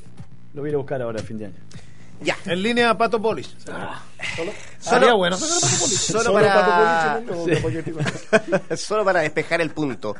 [0.54, 1.56] Lo voy a ir a buscar ahora a fin de año.
[2.22, 2.38] Ya.
[2.46, 3.56] En línea Pato Polis.
[3.66, 6.00] Solo, Sería bueno sacar a Pato Polis.
[6.00, 8.70] solo Solo para, Pato Polich, ¿no?
[8.70, 8.78] Sí.
[8.78, 10.16] solo para despejar el punto.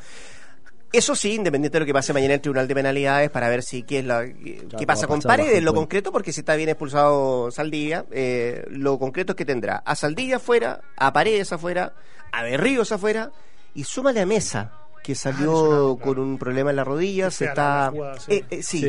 [0.94, 3.64] Eso sí, independiente de lo que pase mañana en el Tribunal de Penalidades, para ver
[3.64, 6.56] si qué, es la, qué Claro, pasa con Paredes, el lo concreto, porque si está
[6.56, 11.94] bien expulsado Saldivia, eh, lo concreto es que tendrá a Saldivia afuera, a Paredes afuera,
[12.32, 13.32] a Berríos afuera,
[13.74, 14.72] y súmale a Mesa,
[15.04, 17.86] que salió con un problema en la rodilla, se está...
[17.86, 18.32] la jugada, sí.
[18.32, 18.80] eh, eh, sí,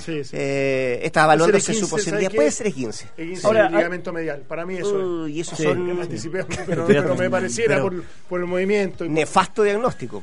[0.00, 0.24] Sí.
[0.24, 1.26] Sí, eh, está
[1.60, 3.08] ser su 15, posibilidad, ¿sabe puede ser 15.
[3.16, 4.40] El 15 Ahora, del ligamento medial.
[4.48, 5.04] Para mí eso es.
[5.04, 5.62] Uy, y esos Sí.
[5.64, 5.96] son...
[5.96, 9.04] Me anticipé, pero, Pero- pero me pareciera pero- por, por el movimiento.
[9.04, 10.22] y por- Nefasto diagnóstico.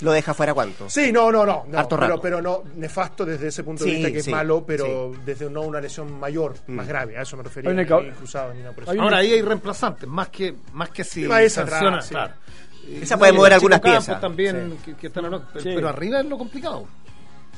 [0.00, 0.90] ¿Lo deja fuera cuánto?
[0.90, 1.64] Sí, no, no, no.
[1.68, 2.20] no, Harto pero, rato.
[2.20, 5.48] pero no, nefasto desde ese punto de Sí, vista que sí, es malo, pero desde
[5.48, 7.16] no una lesión mayor, más grave.
[7.16, 7.70] A eso me refería.
[7.70, 8.92] Hay una ni cruzado ni nada por eso.
[9.02, 12.10] Ahora ahí hay reemplazantes, más que más que si esa sanciona, atrás, sí.
[12.14, 12.34] claro.
[13.02, 14.20] Esa puede mover algunas piezas.
[14.20, 15.72] también que, que están en- pero, Sí.
[15.74, 16.86] pero arriba es lo complicado.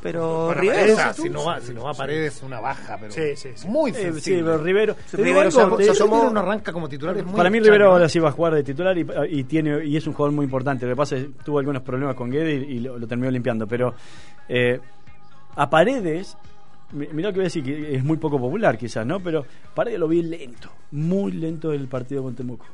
[0.03, 3.13] Pero Para Rivero, si no va, si no va a Paredes es una baja, pero
[3.13, 3.67] Sí, sí, sí.
[3.69, 4.43] muy Eh, sí, sensible.
[4.45, 4.97] pero Rivero.
[5.13, 7.75] Rivero algo, se- te se asomó- una arranca como titular es muy Para mí extraño,
[7.79, 10.35] Rivero ahora sí va a jugar de titular y, y tiene y es un jugador
[10.35, 10.87] muy importante.
[10.87, 13.31] Lo que pasa es que tuvo algunos problemas con Guede y, y lo, lo terminó
[13.31, 13.67] limpiando.
[13.67, 13.95] Pero
[14.49, 14.79] eh,
[15.57, 16.37] a Paredes,
[16.93, 19.19] mi- mirá lo que voy a decir, que es muy poco popular quizás, ¿no?
[19.21, 19.45] Pero
[19.75, 22.65] Paredes lo vi lento, muy lento el partido con Temuco.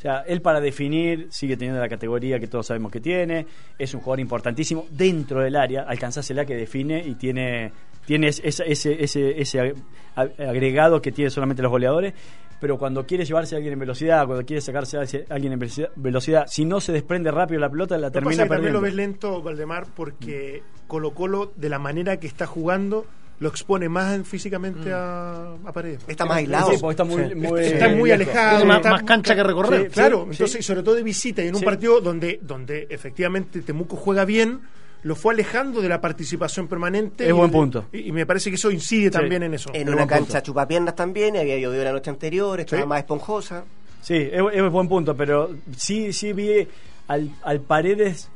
[0.00, 3.44] O sea, él para definir sigue teniendo la categoría que todos sabemos que tiene,
[3.78, 7.70] es un jugador importantísimo dentro del área, alcanzásela que define y tiene,
[8.06, 9.74] tiene ese, ese, ese, ese
[10.16, 12.14] ag- agregado que tiene solamente los goleadores,
[12.58, 15.58] pero cuando quiere llevarse a alguien en velocidad, cuando quiere sacarse a alguien en
[15.96, 18.78] velocidad, si no se desprende rápido la pelota, la pasa termina también perdiendo.
[18.78, 23.04] lo ves lento, Valdemar, porque Colo Colo, de la manera que está jugando,
[23.40, 26.00] lo expone más en- físicamente a, a Paredes.
[26.06, 26.70] Está más aislado.
[26.70, 27.34] Sí, está muy, Sí.
[27.34, 28.26] muy- está muy lejos.
[28.28, 28.50] alejado.
[28.58, 29.82] Tiene más- está- más cancha que recorrer.
[29.82, 31.64] Sí, claro, sí, entonces, sobre todo de visita, y en un Sí.
[31.64, 34.60] partido donde, donde efectivamente Temuco juega bien,
[35.02, 37.24] lo fue alejando de la participación permanente.
[37.24, 37.86] Es y buen punto.
[37.92, 39.70] Y, y me parece que eso incide también en eso.
[39.72, 40.40] En Es una cancha punto.
[40.42, 42.88] chupapiernas también, había llovido la noche anterior, estaba Sí.
[42.88, 43.64] más esponjosa.
[44.02, 46.68] Sí, es, es buen punto, pero sí, sí vi
[47.08, 48.28] al, al Paredes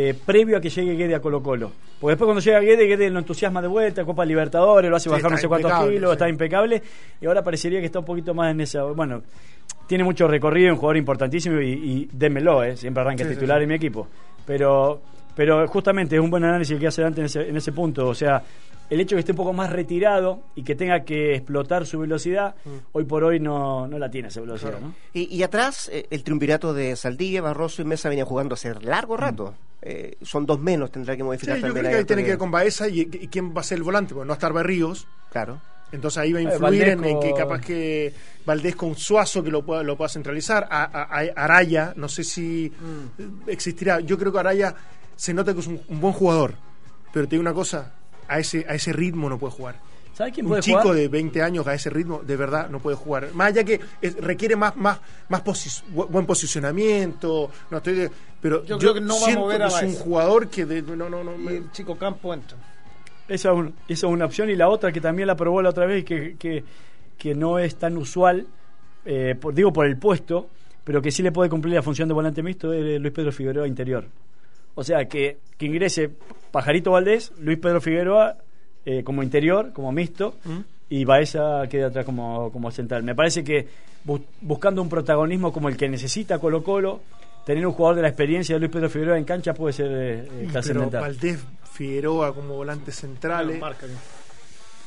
[0.00, 1.72] eh, previo a que llegue Guede a Colo Colo.
[1.98, 5.10] Porque después cuando llega Guede, Guede lo entusiasma de vuelta, Copa Libertadores, lo hace Sí,
[5.10, 6.12] bajar no sé cuántos kilos, sí.
[6.12, 6.80] está impecable,
[7.20, 8.84] y ahora parecería que está un poquito más en esa...
[8.84, 9.22] Bueno,
[9.88, 13.68] tiene mucho recorrido, un jugador importantísimo, y, y démelo, eh, siempre arranca Sí, titular en
[13.70, 14.06] mi equipo.
[14.46, 15.00] Pero,
[15.34, 18.14] pero justamente es un buen análisis que hace Dante en ese, en ese punto, o
[18.14, 18.40] sea...
[18.90, 21.98] El hecho de que esté un poco más retirado y que tenga que explotar su
[21.98, 22.68] velocidad, Mm.
[22.92, 24.94] hoy por hoy no, no la tiene esa velocidad, ¿no?
[25.12, 29.16] Y, y atrás, eh, el triunvirato de Saldivia, Barroso y Mesa venían jugando hace largo
[29.16, 29.54] rato.
[29.82, 32.30] Eh, son dos menos, tendrá que Sí, modificar yo también creo que ahí tiene que
[32.30, 34.38] ver con Baeza y, y quién va a ser el volante, porque no va a
[34.38, 35.06] estar Berríos.
[35.30, 35.60] Claro.
[35.92, 38.12] Entonces ahí va a Eh, influir en, en que capaz que
[38.44, 40.66] Valdés con Suazo que lo pueda, lo pueda centralizar.
[40.70, 43.48] A, a- a- Araya, no sé si Mm.
[43.48, 44.00] existirá.
[44.00, 44.74] Yo creo que Araya
[45.16, 46.54] se nota que es un, un buen jugador.
[47.12, 47.94] Pero te digo una cosa,
[48.28, 49.76] a ese, a ese ritmo no puede jugar.
[50.14, 50.96] ¿Sabes quién Un chico jugar?
[50.96, 53.28] de 20 años a ese ritmo de verdad no puede jugar.
[53.34, 54.98] Más allá que es- requiere más, más,
[55.28, 57.50] más posi- buen posicionamiento.
[57.70, 58.10] No estoy de-
[58.40, 60.82] pero Yo yo, creo que no va a mover a es un jugador que de-
[60.82, 62.56] no, no, no, Y el chico Campo entra.
[63.28, 65.70] Esa es, un- esa es una opción y la otra que también la probó la
[65.70, 66.64] otra vez y que, que,
[67.16, 68.46] que no es tan usual,
[69.04, 70.48] eh, por- digo por el puesto,
[70.82, 73.68] pero que sí le puede cumplir la función de volante mixto es Luis Pedro Figueroa
[73.68, 74.06] interior.
[74.74, 76.10] O sea, que, que ingrese
[76.50, 78.36] Pajarito Valdés, Luis Pedro Figueroa
[78.84, 80.36] eh, como interior, como mixto,
[80.88, 83.02] y Baeza quede atrás como, como central.
[83.02, 83.66] Me parece que
[84.06, 87.00] bu- buscando un protagonismo como el que necesita Colo Colo,
[87.44, 90.18] tener un jugador de la experiencia de Luis Pedro Figueroa en cancha puede ser eh,
[90.20, 91.00] eh, pero trascendental.
[91.02, 93.60] Valdés Figueroa como volantes centrales.
[93.60, 93.86] Marca.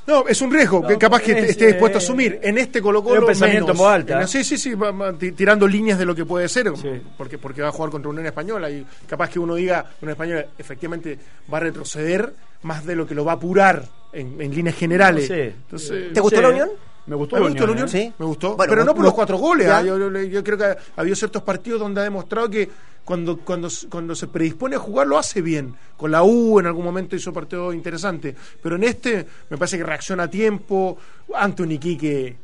[0.08, 2.40] No, es un riesgo No, que capaz que es, esté dispuesto a asumir.
[2.42, 3.88] En este Colo es Colo un pensamiento menos.
[3.88, 4.22] alta.
[4.22, 6.90] En- Sí, sí, sí, va- va ti- tirando líneas de lo que puede ser, Sí.
[7.18, 10.46] porque, porque va a jugar contra Unión Española y capaz que uno diga, Unión Española
[10.58, 11.18] efectivamente
[11.54, 12.34] va a retroceder
[12.64, 15.30] más de lo que lo va a apurar en, en líneas generales.
[15.30, 15.44] No sé.
[15.48, 16.44] Entonces, ¿Te gustó Sí.
[16.44, 16.70] la Unión?
[17.08, 17.88] Me gustó, ¿Me la gustó la Unión, Unión?
[17.88, 18.08] ¿eh?
[18.10, 18.14] Sí.
[18.20, 18.56] Me gustó.
[18.56, 19.68] Bueno, pero no por los cuatro goles.
[19.68, 22.70] ah, Yo, yo- yo creo que ha habido ciertos partidos donde ha demostrado que
[23.04, 25.74] cuando, cuando, cuando se predispone a jugar lo hace bien.
[25.98, 28.36] Con la U en algún momento hizo partido interesante.
[28.62, 30.98] Pero en este me parece que reacciona a tiempo.
[31.34, 32.38] Anthony Quique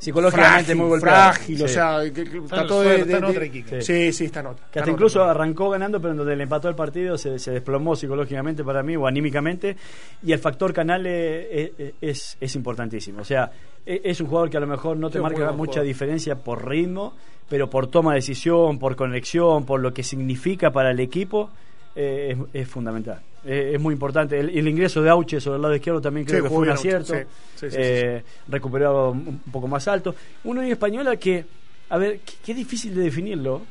[0.00, 1.32] Psicológicamente frágil, muy golpeado.
[1.34, 3.82] Frágil, o sea, que- que Está- trató de.
[3.82, 4.66] Sí, sí, está en otra.
[4.72, 5.30] Que hasta incluso otra.
[5.32, 8.96] arrancó ganando, pero en donde le empató el partido se, se desplomó psicológicamente para mí
[8.96, 9.76] o anímicamente.
[10.22, 11.70] Y el factor canal es,
[12.00, 13.20] es, es importantísimo.
[13.20, 13.50] O sea,
[13.84, 15.86] e- es un jugador que a lo mejor no te Sí, marca mucha jugador.
[15.86, 17.14] diferencia por ritmo,
[17.48, 21.50] pero por toma de decisión, por conexión, por lo que significa para el equipo,
[21.94, 23.20] eh, es, es fundamental.
[23.44, 24.38] Eh, es muy importante.
[24.38, 26.68] El, el ingreso de Auche sobre el lado izquierdo también creo Sí, que fue un
[26.70, 27.14] acierto.
[27.14, 27.20] sí,
[27.56, 30.14] sí, sí, Eh, Recuperado un poco más alto.
[30.44, 31.44] Una Unión Española que,
[31.88, 33.62] a ver, qué difícil de definirlo,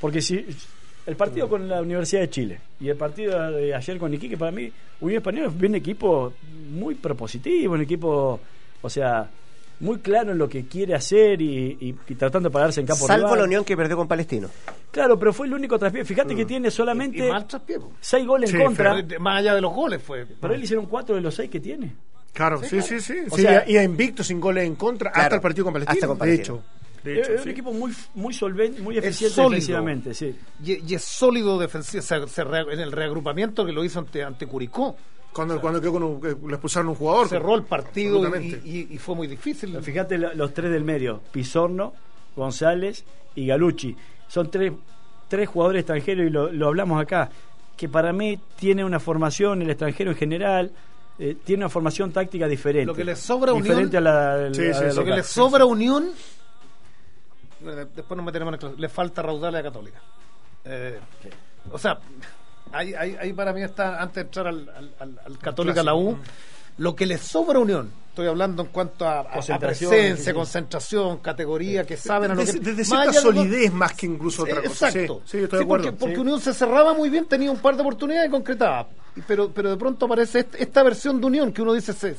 [0.00, 0.44] porque si
[1.06, 4.50] el partido con la Universidad de Chile y el partido de ayer con Iquique, para
[4.52, 4.70] mí,
[5.00, 6.32] Unión Española es un equipo
[6.70, 8.40] muy propositivo, un equipo,
[8.82, 9.28] o sea,
[9.80, 13.06] muy claro en lo que quiere hacer y, y- y tratando de pararse en campo
[13.06, 13.38] Salvo rival.
[13.40, 14.48] la unión que perdió con Palestino.
[14.90, 16.04] Claro, pero fue el único traspié.
[16.04, 17.92] Fíjate que tiene solamente Y mal traspié, po.
[18.00, 20.26] seis goles Sí, en contra, pero más allá de los goles fue.
[20.40, 21.94] pero él hicieron cuatro de los seis que tiene.
[22.32, 23.14] Claro, sí, sí, sí.
[23.30, 25.72] O Sí, sea- y a invicto sin goles en contra Claro, hasta el partido con
[25.74, 25.94] Palestino.
[25.94, 26.56] hasta con de Palestino.
[26.56, 26.64] hecho.
[27.04, 27.48] De Es hecho, es sí.
[27.48, 29.50] un equipo muy muy solvente, muy Es eficiente sólido.
[29.50, 30.34] defensivamente, sí.
[30.64, 32.02] Y, y es sólido defensivo.
[32.02, 34.96] Se- se re- en el reagrupamiento que lo hizo ante, ante Curicó.
[35.36, 37.28] Cuando, cuando quedó con un, que le expulsaron un jugador.
[37.28, 38.68] Cerró el partido y, Absolutamente.
[38.68, 39.80] y- y fue muy difícil.
[39.82, 41.92] Fíjate lo- los tres del medio, Pizorno,
[42.34, 43.94] González y Galucci.
[44.28, 44.72] Son tres,
[45.28, 47.30] tres jugadores extranjeros y lo, lo hablamos acá,
[47.76, 50.72] que para mí tiene una formación, el extranjero en general,
[51.18, 52.86] eh, tiene una formación táctica diferente.
[52.86, 54.10] Lo que le sobra a Diferente Unión- a
[54.40, 54.96] la, a Sí, sí, sí.
[54.96, 56.10] Lo que le sobra a Unión.
[57.64, 60.00] eh, Después nos meteremos en el Le falta raudal a la Católica.
[60.64, 60.98] Eh,
[61.70, 61.98] o sea,
[62.76, 65.94] ahí, ahí, ahí para mí está, antes de entrar al, al- al- al Católica, la
[65.94, 66.18] U,
[66.78, 67.90] lo que le sobra a Unión.
[68.10, 72.60] Estoy hablando en cuanto a, a- presencia, sí, concentración, categoría, que saben a lo Desde,
[72.60, 72.64] que.
[72.70, 74.88] desde cierta de solidez más que incluso otra cosa.
[74.88, 75.20] Exacto.
[75.26, 75.84] Sí, sí, estoy Sí, de acuerdo.
[75.86, 76.18] Porque, porque.
[76.20, 78.88] Unión se cerraba muy bien, tenía un par de oportunidades y concretaba.
[79.14, 82.16] Y- Pero, pero de pronto aparece est- esta versión de Unión que uno dice, se,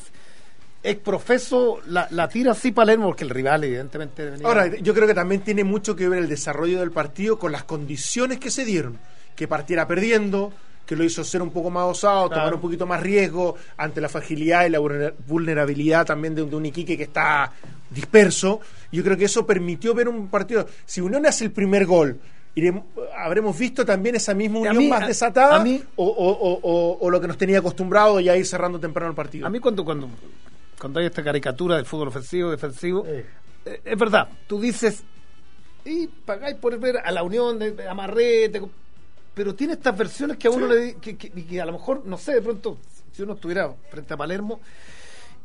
[0.84, 4.48] ex profeso, la, la tira así Palermo, porque el rival evidentemente venía...
[4.48, 7.64] Ahora, yo creo que también tiene mucho que ver el desarrollo del partido con las
[7.64, 9.00] condiciones que se dieron.
[9.38, 10.52] Que partiera perdiendo,
[10.86, 14.10] que lo hizo ser un poco más osado, tomar un poquito más riesgo ante la
[14.10, 17.54] fragilidad y la vulner- vulnerabilidad también de, un- de un Iquique que está
[17.90, 18.60] disperso.
[18.92, 20.66] Yo creo que eso permitió ver un partido.
[20.86, 22.20] Si Unión hace el primer gol,
[22.56, 22.84] iremos-
[23.16, 26.60] habremos visto también esa misma Unión mí- más a- desatada a mí- o, o- o-
[26.64, 29.46] o- o lo que nos tenía acostumbrado ya ir cerrando temprano el partido.
[29.46, 30.10] A mí cuando, cuando,
[30.80, 33.26] cuando hay esta caricatura del fútbol ofensivo, defensivo, eh,
[33.86, 35.04] es verdad, tú dices,
[35.86, 38.62] y pagáis por ver a la Unión de, de Amarrete,
[39.38, 41.74] pero tiene estas versiones que a uno le di- que, que- y que a lo
[41.74, 42.80] mejor, no sé, de pronto,
[43.14, 44.60] si uno estuviera frente a Palermo,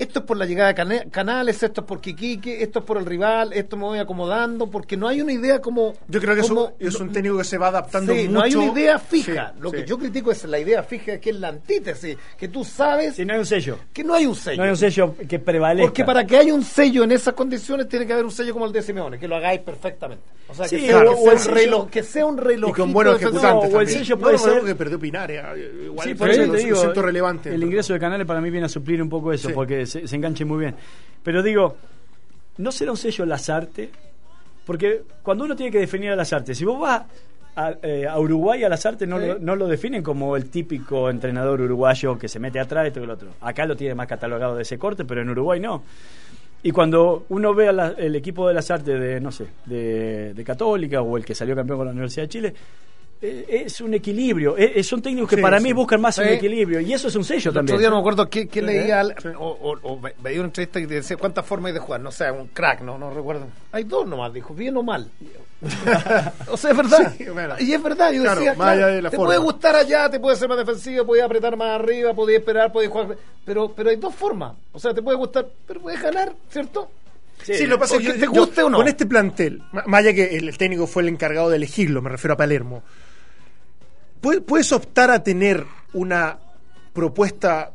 [0.03, 3.07] esto es por la llegada de Canales, esto es por Quiquique, esto es por el
[3.07, 5.95] rival, esto me voy acomodando, porque no hay una idea como...
[6.09, 8.33] Yo creo que es un, como- es un técnico que se va adaptando Sí, mucho.
[8.33, 9.53] no hay una idea fija.
[9.55, 9.77] Sí, Lo sí.
[9.77, 13.25] que yo critico es la idea fija, que es la antítesis, que tú sabes Si
[13.25, 13.79] no hay un sello.
[13.93, 14.57] que no hay un sello.
[14.59, 15.87] No hay un sello que prevalezca.
[15.87, 18.67] Porque para que haya un sello en esas condiciones tiene que haber un sello como
[18.67, 20.23] el de Simeone, que lo hagáis perfectamente.
[20.49, 22.71] O sea, que, sea, que un reloj, que sea un reloj.
[22.71, 23.73] Y con buenos ejecutantes.
[23.73, 25.41] o el sello puede ser- que perdió Pinares.
[25.57, 27.55] eh, Igual Sí, por eso te digo, siento relevante.
[27.55, 29.55] el ingreso de Canales para mí viene a suplir un poco eso, Sí.
[29.55, 30.75] porque se, se enganche muy bien.
[31.23, 31.77] Pero digo,
[32.59, 33.91] ¿no será un sello Lazarte?
[34.65, 37.03] Porque cuando uno tiene que definir a Lazarte, si vos vas
[37.57, 39.27] a, eh, a Uruguay a Lazarte no, Sí.
[39.27, 43.07] lo, no lo definen como el típico entrenador uruguayo que se mete atrás, esto y
[43.07, 43.29] lo otro.
[43.41, 45.83] Acá lo tiene más catalogado de ese corte, pero en Uruguay no.
[46.63, 50.33] Y cuando uno ve a la- el equipo de las artes de, no sé, de,
[50.33, 52.55] de Católica o el que salió campeón con la Universidad de Chile,
[53.67, 54.59] es un equilibrio.
[54.59, 55.65] Eh, eh, son técnicos que Sí, para sí.
[55.65, 56.81] mí buscan más un equilibrio.
[56.81, 57.75] Y eso es un sello El también.
[57.75, 58.61] otro día no me acuerdo Sí.
[58.61, 59.03] leía,
[59.39, 62.01] o, o- o veía una entrevista que decía cuántas formas hay de jugar.
[62.01, 63.47] No sé, un crack, no, no recuerdo.
[63.71, 65.09] Hay dos nomás, dijo, bien o mal.
[66.49, 67.15] o sea, es verdad.
[67.33, 67.55] Bueno.
[67.61, 69.29] y es verdad, yo Claro, decía, más allá claro, de la te forma.
[69.29, 72.89] puede gustar allá, te puede ser más defensivo, puede apretar más arriba, puede esperar, puede
[72.89, 73.17] jugar.
[73.45, 74.55] Pero, pero hay dos formas.
[74.73, 76.91] O sea, te puede gustar, pero puedes ganar, ¿cierto?
[77.45, 78.79] Sí, lo que pasa es que te yo- guste o no.
[78.79, 82.11] Con este plantel, más allá que el, el técnico fue el encargado de elegirlo, me
[82.11, 82.83] refiero a Palermo, ¿pu-
[84.23, 86.39] ¿puedes optar a tener una
[86.93, 87.71] propuesta,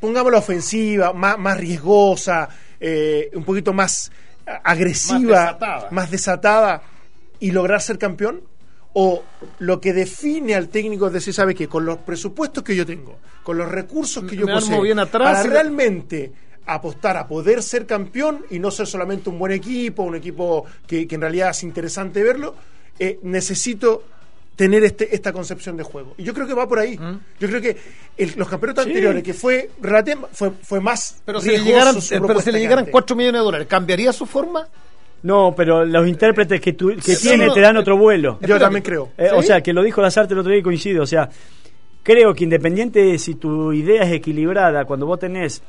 [0.00, 2.48] pongámosla ofensiva, más, más riesgosa,
[2.80, 4.10] eh, un poquito más
[4.62, 5.88] agresiva, Más desatada.
[5.90, 6.82] más desatada,
[7.40, 8.42] y lograr ser campeón?
[8.96, 9.24] ¿O
[9.58, 13.18] lo que define al técnico es decir, sabe que con los presupuestos que yo tengo,
[13.42, 16.32] con los recursos que yo Me poseo, bien atrás para y- realmente
[16.66, 21.06] apostar a poder ser campeón y no ser solamente un buen equipo, un equipo que,
[21.08, 22.54] que en realidad es interesante verlo,
[22.98, 24.04] eh, necesito
[24.56, 26.14] tener este, esta concepción de juego.
[26.16, 26.96] Y yo creo que va por ahí.
[26.96, 27.18] ¿Mm?
[27.40, 27.76] Yo creo que
[28.16, 28.90] el- los campeonatos Sí.
[28.90, 32.52] anteriores, que fue relativ- fue, fue más Pero si le llegaran, su eh, pero si
[32.52, 32.92] le llegaran antes.
[32.92, 34.66] 4 millones de dólares, ¿cambiaría su forma?
[35.24, 38.38] No, pero los intérpretes que, tu- que Sí, tiene no, te dan otro vuelo.
[38.42, 39.10] Yo también creo.
[39.16, 41.02] Eh, O sea, que lo dijo Lazarte el otro día y coincido.
[41.02, 41.28] O sea,
[42.02, 45.62] creo que independiente de si tu idea es equilibrada, cuando vos tenés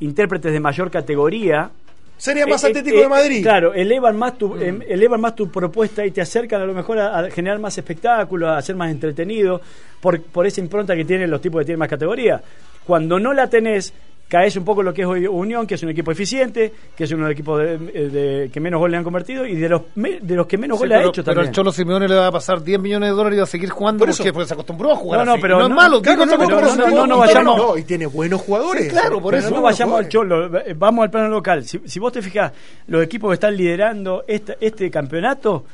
[0.00, 1.70] intérpretes de mayor categoría,
[2.16, 3.42] Sería más Eh, eh, Atlético eh, de Madrid.
[3.42, 6.98] Claro, elevan más tu em, elevan más tu propuesta y te acercan a lo mejor
[6.98, 9.60] a, a generar más espectáculos, a ser más entretenido
[10.00, 12.40] por, por esa impronta que tienen los tipos que tienen más categoría.
[12.86, 13.92] Cuando no la tenés,
[14.38, 17.04] caes un poco en lo que es hoy Unión, que es un equipo eficiente, que
[17.04, 17.78] es uno de los equipos de,
[18.08, 20.76] de- que menos goles le han convertido y de los me- de los que menos
[20.78, 21.48] Sí, goles ha pero, hecho pero también.
[21.50, 23.70] al Cholo Simeone le va a pasar 10 millones de dólares y va a seguir
[23.70, 24.32] jugando Por porque, eso.
[24.34, 25.40] porque se acostumbró a jugar No, no, así.
[25.42, 28.06] pero no es no, malo, Claro, no, pero no, no, no vayamos- No, y tiene
[28.06, 28.84] buenos jugadores.
[28.84, 31.64] Sí, claro, por Pero eso no vayamos al cholo, eh, vamos al plano local.
[31.64, 32.52] Si, si vos te fijas,
[32.88, 35.64] los equipos que están liderando esta- este campeonato,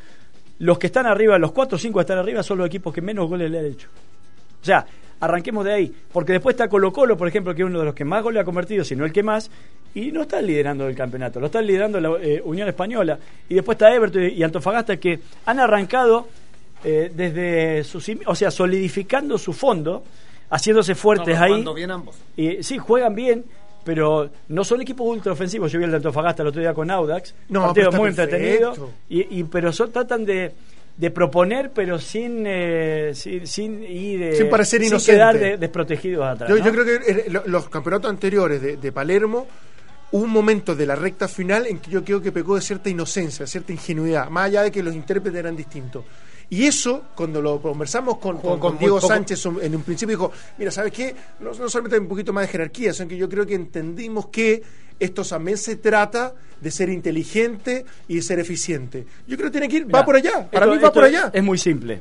[0.58, 3.00] los que están arriba, los 4 o 5 que están arriba, son los equipos que
[3.00, 3.88] menos goles le han hecho.
[4.60, 4.84] O sea,
[5.20, 5.94] arranquemos de ahí.
[6.12, 8.42] Porque después está Colo Colo, por ejemplo, que es uno de los que más goles
[8.42, 9.50] ha convertido, si no el que más,
[9.94, 13.18] y no está liderando el campeonato, lo está liderando la eh, Unión Española.
[13.48, 16.26] Y después está Everton y Antofagasta, que han arrancado
[16.84, 18.10] eh, desde sus...
[18.26, 20.02] O sea, solidificando su fondo,
[20.50, 21.50] haciéndose fuertes No, ahí.
[21.50, 22.16] jugando bien ambos.
[22.36, 23.44] Y sí, juegan bien,
[23.84, 25.70] pero no son equipos ultra ofensivos.
[25.72, 27.34] Yo vi el de Antofagasta el otro día con Audax.
[27.48, 28.90] No, partido muy entretenido.
[29.08, 30.52] Y, y- pero son, tratan de,
[31.00, 34.22] de proponer, pero sin, eh, sin, sin ir.
[34.22, 35.12] eh, Sin parecer inocente.
[35.18, 36.50] quedar de- desprotegidos atrás.
[36.50, 36.64] Yo, ¿no?
[36.64, 39.46] yo creo que lo- los campeonatos anteriores de, de Palermo
[40.12, 42.90] hubo un momento de la recta final en que yo creo que pecó de cierta
[42.90, 46.04] inocencia, cierta ingenuidad, más allá de que los intérpretes eran distintos.
[46.52, 50.16] Y eso, cuando lo conversamos con, con- Con- con con Diego Sánchez en un principio,
[50.16, 51.14] dijo, mira, ¿sabes qué?
[51.38, 54.26] No, no solamente hay un poquito más de jerarquía, sino que yo creo que entendimos
[54.26, 54.60] que
[54.98, 59.06] esto también se trata de ser inteligente y de ser eficiente.
[59.28, 61.30] Yo creo que tiene que ir, va por allá, para esto- mí va por allá.
[61.32, 62.00] Es muy simple.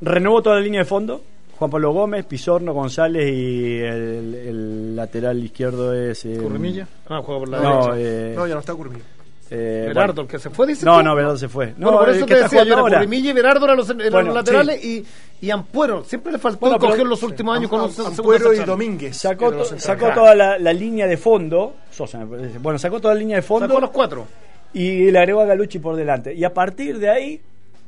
[0.00, 1.22] Renovó toda la línea de fondo.
[1.58, 6.24] Juan Pablo Gómez, Pizorno, González y el, el lateral izquierdo es.
[6.24, 6.86] eh, ¿Currimilla?
[7.08, 8.30] Ah, juega por la No, derecha.
[8.30, 9.02] eh, No, ya no está Curmillo.
[9.50, 10.22] Eh, Berardo, bueno.
[10.22, 11.04] el que se fue, dice No, tú?
[11.04, 11.68] no, Berardo se fue.
[11.76, 14.26] No, Bueno, por eso que te decía yo, era y Berardo eran los, eran Bueno,
[14.26, 15.04] los laterales y,
[15.40, 16.04] y Ampuero.
[16.04, 18.58] Siempre le faltó Bueno, pero- coger los últimos años con Am- un segundo Ampuero y.
[18.58, 19.16] Domínguez.
[19.16, 21.76] Sacó, to- sacó toda la, la línea de fondo.
[21.90, 22.24] Sosa.
[22.24, 23.66] Bueno, sacó toda la línea de fondo.
[23.68, 24.26] Sacó los cuatro.
[24.74, 26.34] y le agregó a Galucci por delante.
[26.34, 27.40] Y a partir de ahí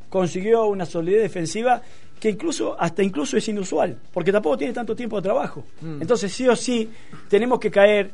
[0.08, 1.80] consiguió una solidez defensiva
[2.18, 5.64] que incluso hasta incluso es inusual, porque tampoco tiene tanto tiempo de trabajo.
[5.80, 6.02] Mm.
[6.02, 6.90] Entonces sí o sí
[7.28, 8.10] tenemos que caer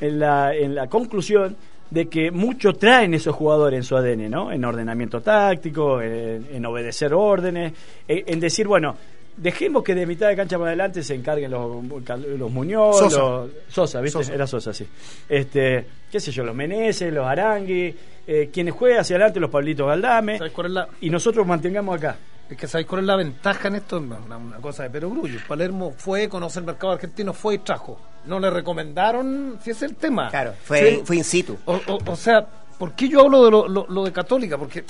[0.00, 1.56] en la, en la conclusión
[1.90, 4.52] de que mucho traen esos jugadores en su ADN, ¿no?
[4.52, 7.72] En ordenamiento táctico, en, en obedecer órdenes,
[8.06, 8.96] en, en decir, bueno,
[9.38, 13.18] dejemos que de mitad de cancha para adelante se encarguen los, los Muñoz, Sosa.
[13.18, 14.18] los Sosa, ¿viste?
[14.18, 14.34] Sosa.
[14.34, 14.86] Era Sosa, sí.
[15.28, 17.94] Este, qué sé yo, los Meneses, los Arangui,
[18.26, 21.96] eh, quienes juegan hacia adelante, los Pablitos Galdame, ¿Sabes cuál es la, y nosotros mantengamos
[21.96, 22.16] acá.
[22.50, 23.98] Es que ¿sabéis cuál es la ventaja en esto?
[23.98, 25.38] Una, una cosa de perogrullo.
[25.46, 28.00] Palermo fue, conoce el mercado argentino, fue y trajo.
[28.28, 30.28] No le recomendaron, si es el tema.
[30.30, 31.02] Claro, fue, Sí.
[31.04, 31.58] fue in situ.
[31.64, 32.46] O, o- o sea,
[32.78, 34.56] ¿por qué yo hablo de lo, lo- lo de Católica?
[34.58, 34.84] Porque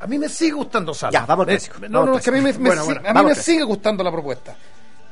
[0.00, 1.12] a mí me sigue gustando Sala.
[1.12, 3.08] Ya, vamos al clásico, No, no, es que a mí me, me Bueno, sigue- bueno,
[3.20, 4.56] a mí me sigue gustando la propuesta.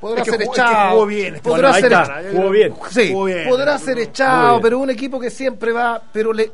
[0.00, 0.90] Podrá Es que ser jugó- es que echado.
[0.90, 2.28] jugó bien podrá ser está, echado.
[2.32, 2.74] jugó bien.
[2.90, 3.48] Sí, Jugó bien.
[3.48, 6.52] podrá ser echado, pero un equipo que siempre va, pero le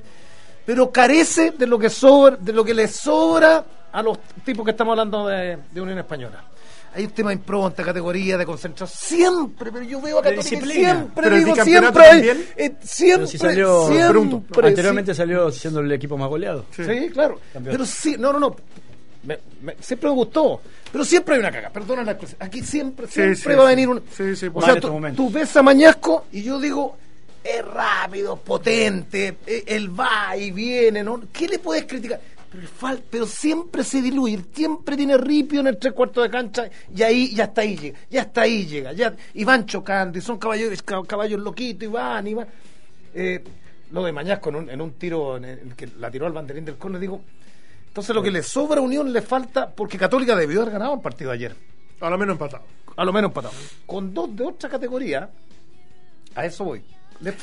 [0.64, 4.70] pero carece de lo que sobra, de lo que le sobra a los tipos que
[4.70, 6.40] estamos hablando de, de Unión Española.
[6.94, 8.98] Hay un tema de impronta, categoría, de concentración.
[9.20, 13.38] Siempre, pero yo veo a Católica siempre, Pero el digo, siempre, eh, siempre, Pero si
[13.38, 14.42] salió- siempre, Pregunto.
[14.62, 16.66] Anteriormente salió siendo el equipo más goleado.
[16.76, 17.40] Sí, claro.
[17.52, 17.72] Campeón.
[17.72, 18.56] Pero sí, no, no, no.
[19.24, 20.60] Me- me- siempre me gustó.
[20.90, 21.70] Pero siempre hay una caga.
[21.70, 22.42] Perdona la expresión.
[22.42, 24.02] Aquí siempre, siempre sí, va a venir un.
[24.14, 26.96] Sí, sí, o por sea, en tú, tú ves a Mañasco y yo digo,
[27.42, 31.20] es rápido, potente, eh, él va y viene, ¿no?
[31.32, 32.20] ¿Qué le puedes criticar?
[32.52, 36.68] Pero, fal- pero siempre se diluye, siempre tiene ripio en el tres cuartos de cancha
[36.94, 40.20] y ahí, ya hasta ahí llega, ya hasta ahí llega, ya, y van chocando, y
[40.20, 42.46] son caballos, ca- caballos loquitos, y van, y van.
[43.14, 43.42] Eh,
[43.90, 46.64] lo de Mañasco en un, en un tiro en el que la tiró al banderín
[46.66, 47.22] del córner, digo,
[47.88, 51.00] entonces lo que le sobra a Unión le falta, porque Católica debió haber ganado el
[51.00, 51.54] partido ayer,
[52.00, 52.64] A lo menos empatado.
[52.96, 53.54] a lo menos empatado.
[53.86, 55.28] Con dos de otra categoría,
[56.34, 56.82] a eso voy.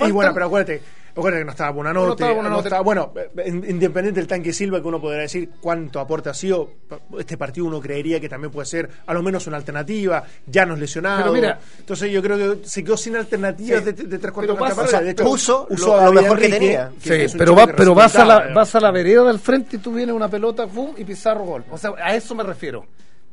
[0.07, 2.23] Y bueno, pero acuérdate, acuérdate que no estaba Bonanote.
[2.23, 5.49] No estaba no estaba- bueno, eh, in- independiente del tanque Silva, que uno podrá decir
[5.61, 6.69] cuánto aporte ha sido,
[7.17, 10.79] este partido uno creería que también puede ser a lo menos una alternativa, ya nos
[10.79, 11.21] lesionado.
[11.21, 13.91] Pero mira- Entonces yo creo que se quedó sin alternativas Sí.
[13.91, 15.01] de, de tres cuartos pasa- o sea.
[15.01, 16.91] De hecho, puso usó lo- a lo mejor que tenía.
[17.01, 19.79] que Sí, pero, va, pero vas, a la, vas a la vereda del frente y
[19.79, 20.91] tú vienes una pelota ¡fum!
[20.97, 21.63] y Pizarro gol.
[21.71, 22.85] O sea, a eso me refiero.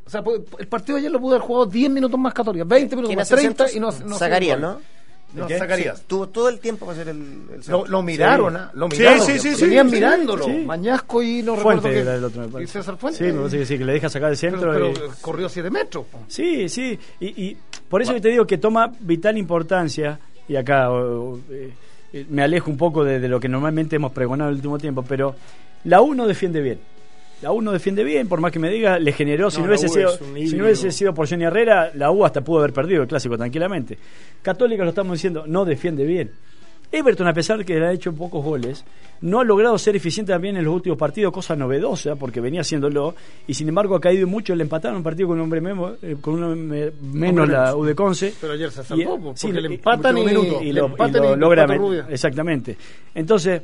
[0.06, 2.94] O sea, pues, el partido ayer lo pudo haber jugado 10 minutos más Católica, 20
[2.94, 3.76] minutos ¿Quién más, hace 30 centros?
[3.76, 4.18] y no, no
[4.60, 4.80] ¿no?
[5.42, 5.58] No, qué?
[5.58, 6.02] Zacarías.
[6.02, 7.86] Tuvo todo el tiempo para hacer el, el Lo, centro.
[7.86, 8.58] lo miraron, Sí.
[8.60, 8.70] ¿ah?
[8.74, 9.20] Lo miraron.
[9.26, 10.44] sí, sí, sí, Venían sí, mirándolo.
[10.44, 10.64] sí.
[10.66, 12.66] Mañasco y no Fuente recuerdo el otro, me y.
[12.66, 13.18] César Fuente.
[13.18, 14.72] Sí, me parece que sí, que le deja sacar el centro.
[14.72, 16.06] pero, y- eh, corrió 7 metros.
[16.10, 16.20] po.
[16.28, 17.56] Sí, sí, y, y
[17.88, 20.18] por eso que te digo que toma vital importancia,
[20.48, 21.70] y acá o- o, eh,
[22.12, 25.02] eh, me alejo un poco de, de lo que normalmente hemos pregonado el último tiempo,
[25.06, 25.34] pero
[25.84, 26.78] la U no defiende bien.
[27.42, 29.86] La U no defiende bien, por más que me diga, le generó, si No, hubiese
[29.86, 33.02] U sido, si no hubiese sido por Johnny Herrera, la U hasta pudo haber perdido
[33.02, 33.98] el clásico tranquilamente.
[34.42, 36.30] Católica lo estamos diciendo, no defiende bien.
[36.92, 38.84] Everton, a pesar de que le ha hecho pocos goles,
[39.20, 43.14] no ha logrado ser eficiente también en los últimos partidos, cosa novedosa, porque venía haciéndolo,
[43.46, 44.54] y sin embargo ha caído mucho.
[44.54, 48.32] Le empataron un partido con un hombre memo- eh, con un hombre menos la Udeconce.
[48.40, 51.36] Pero ayer se eh, porque sí, le empatan y, y lo, y empatan lo y
[51.36, 52.06] logra met- Rubia.
[52.08, 52.76] exactamente
[53.16, 53.62] entonces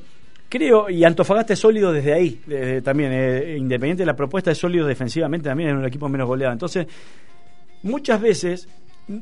[0.53, 4.87] creo y Antofagasta es sólido desde ahí también eh, independiente de la propuesta es sólido
[4.87, 6.87] defensivamente también es un equipo menos goleado entonces
[7.83, 8.69] muchas veces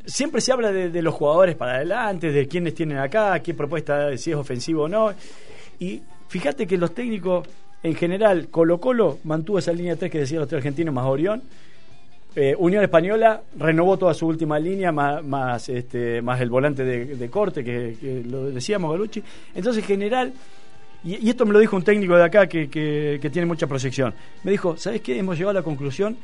[0.05, 4.31] siempre se habla de, los jugadores para adelante de quiénes tienen acá qué propuesta si
[4.31, 5.13] es ofensivo o no.
[5.79, 7.49] Y fíjate que los técnicos
[7.83, 11.43] en general Colo Colo mantuvo esa línea 3 que decía los tres argentinos más Orión.
[12.37, 17.17] Eh, Unión Española renovó toda su última línea, más, más, este, más el volante de,
[17.17, 19.21] de corte, que, que lo decíamos, Galucci.
[19.53, 20.33] Entonces, en general,
[21.05, 23.67] y, y esto me lo dijo un técnico de acá que, que- que tiene mucha
[23.67, 25.19] proyección, me dijo, ¿sabes qué?
[25.19, 26.17] Hemos llegado a la conclusión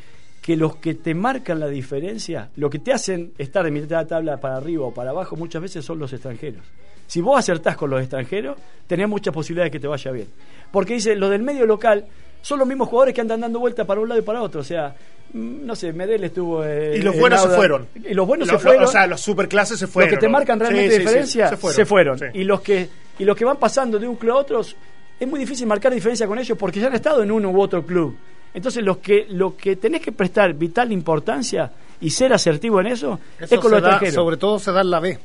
[0.43, 3.95] que los que te marcan la diferencia, lo que te hacen estar de mitad de
[3.97, 6.63] la tabla para arriba o para abajo, muchas veces son los extranjeros.
[7.09, 8.57] Si vos acertás con los extranjeros,
[8.87, 10.27] tenés muchas posibilidades de que te vaya bien.
[10.73, 12.05] Porque dice, los del medio local
[12.43, 14.61] son los mismos jugadores que andan dando vuelta para un lado y para otro.
[14.61, 14.95] O sea,
[15.33, 16.65] mm, no sé, Medel estuvo...
[16.65, 17.87] eh, Y los en buenos se fueron.
[18.09, 18.85] Y los buenos se fueron.
[18.85, 20.11] O sea, los superclases se fueron.
[20.11, 21.57] Los que te marcan realmente Sí, sí, sí, diferencia se
[21.87, 22.19] fueron.
[22.35, 25.41] Y los que y los que van pasando de un club a otro es muy
[25.41, 28.17] difícil marcar diferencia con ellos porque ya han estado en uno u otro club.
[28.53, 33.19] Entonces los que lo que tenés que prestar vital importancia y ser asertivo en eso,
[33.39, 34.15] Eso es con los extranjeros.
[34.15, 35.19] sobre todo se da en la B.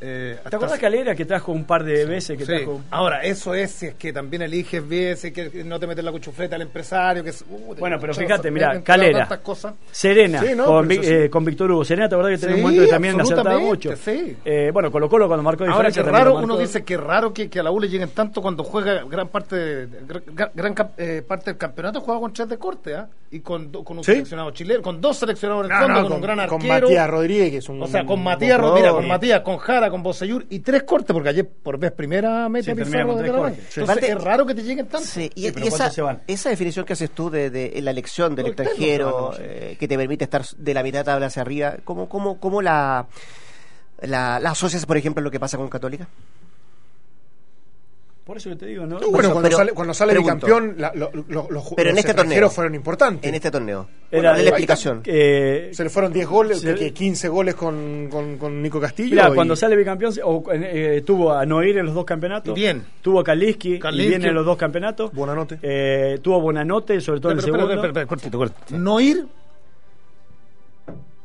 [0.00, 2.52] Eh, ¿Te acuerdas Calera que trajo un par de veces que Sí.
[2.56, 5.86] trajo Ahora, eso es si es que también eliges bien, si es que no te
[5.88, 7.24] metes la cuchufleta al empresario.
[7.24, 9.28] Que es- uh, Bueno, pero fíjate, mira, Calera.
[9.90, 11.84] Serena, Sí, no, con, eh, con Víctor Hugo.
[11.84, 13.96] Serena, ¿te acordás que tenía un momento que también acertaba mucho?
[13.96, 14.36] sí.
[14.44, 17.48] Eh, bueno, Colo Colo cuando marcó Ahora, diferencia que raro, uno dice que raro que,
[17.50, 19.88] que a la U le lleguen tanto cuando juega gran parte de-
[20.54, 23.08] gran, eh, parte del campeonato juega con tres de corte, ¿ah?
[23.30, 24.12] Y con, con un ¿Sí?
[24.12, 26.60] seleccionado chileno, con dos seleccionados en el No, fondo, no, con, con- un gran con
[26.62, 26.86] arquero.
[26.86, 28.58] Matías Rodríguez, un o sea, con Matías.
[28.58, 32.48] Rodríguez, con Matías, con Jara, con Boseyur y tres cortes, porque ayer por vez primera
[32.48, 33.54] mete Sí, Pizarro de.
[33.68, 33.80] Sí.
[33.80, 35.06] Entonces, es raro que te lleguen tanto.
[35.06, 36.22] Sí, y, Sí, pero y ¿cuántos esa, se van?
[36.26, 40.24] esa definición que haces tú de, de la elección del extranjero eh, que te permite
[40.24, 43.06] estar de la mitad de tabla hacia arriba, ¿cómo, cómo, cómo la,
[44.02, 46.08] la, la asocias, por ejemplo, a lo que pasa con Católica?
[48.28, 49.00] Por eso que te digo, ¿no?
[49.00, 50.46] No, bueno, cuando pero- sale, cuando sale pregunto.
[50.46, 52.54] bicampeón, la- lo- lo- los, Pero en este extranjeros torneo.
[52.54, 53.26] fueron importantes.
[53.26, 53.88] En este torneo.
[54.10, 55.00] Era- la explicación.
[55.06, 59.08] Eh, Se le fueron 10 goles, Se- que 15 goles con, con, con Nico Castillo.
[59.16, 62.54] Mira, y- cuando sale bicampeón, o, eh, tuvo a Noir en los dos campeonatos.
[62.54, 62.84] Bien.
[63.00, 65.10] Tuvo a Kaliski, viene en los dos campeonatos.
[65.10, 65.58] Buonanotte.
[65.62, 67.86] Eh, tuvo a Bonanote, sobre todo en el Espera, segundo.
[67.86, 68.76] espera, cortito, cortito.
[68.78, 69.24] No ir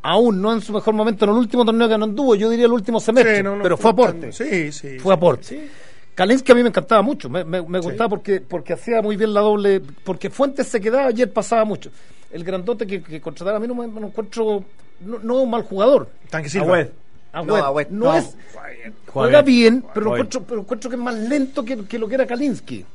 [0.04, 2.66] aún no en su mejor momento en el último torneo que no anduvo, yo diría
[2.66, 4.32] el último semestre, Sí, no, no, pero fue aporte.
[4.32, 5.00] Sí, sí.
[5.00, 5.68] fue aporte.
[6.16, 9.34] Kalinsky a mí me encantaba mucho, me, me- me gustaba porque, porque hacía muy bien
[9.34, 11.90] la doble, porque Fuentes se quedaba, ayer pasaba mucho.
[12.32, 14.64] El grandote que, que contrataba a mí no me, me lo encuentro,
[15.02, 16.10] no, no un mal jugador.
[16.30, 16.66] Tanque Silva.
[16.78, 16.88] Agüed.
[17.32, 17.48] Agüed.
[17.48, 18.16] No, Agüed, no, no.
[18.16, 18.36] es,
[19.08, 22.08] juega bien, pero lo Juega encuentro, pero encuentro que es más lento que, que lo
[22.08, 22.86] que era Kalinsky.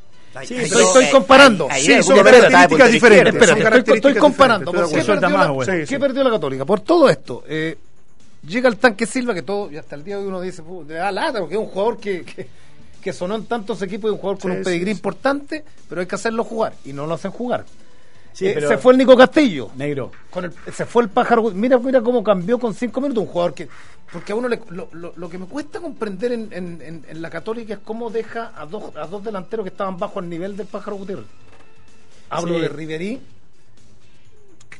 [0.44, 1.68] Sí, estoy- estoy comparando.
[1.74, 3.34] Sí, son características diferentes.
[3.34, 4.70] Espérate, estoy, características estoy comparando.
[4.72, 5.66] diferentes, ¿Por estoy qué, perdió la, más.
[5.66, 6.64] ¿qué Sí, perdió la Católica?
[6.64, 7.42] Por todo esto.
[7.48, 7.76] eh,
[8.46, 10.84] llega el tanque Silva, que todo, y hasta el día de hoy uno dice, "Puh,
[10.84, 12.46] le da lata, porque es un jugador que, que,
[13.02, 14.96] que sonó en tantos equipos y un jugador con Sí, un pedigrí sí.
[14.96, 17.64] importante, pero hay que hacerlo jugar, y no lo hacen jugar.
[18.32, 19.70] Sí, Eh, pero- Se fue el Nico Castillo.
[19.76, 20.12] Negro.
[20.30, 21.50] Con el- se fue el pájaro.
[21.50, 23.68] Mira, mira cómo cambió con cinco minutos un jugador que.
[24.12, 27.20] Porque a uno le, lo, lo- lo que me cuesta comprender en, en- en- en
[27.22, 30.56] la Católica es cómo deja a dos, a dos delanteros que estaban bajo el nivel
[30.56, 31.26] del pájaro Gutiérrez.
[32.30, 32.60] Hablo Sí.
[32.60, 33.20] de Riverí.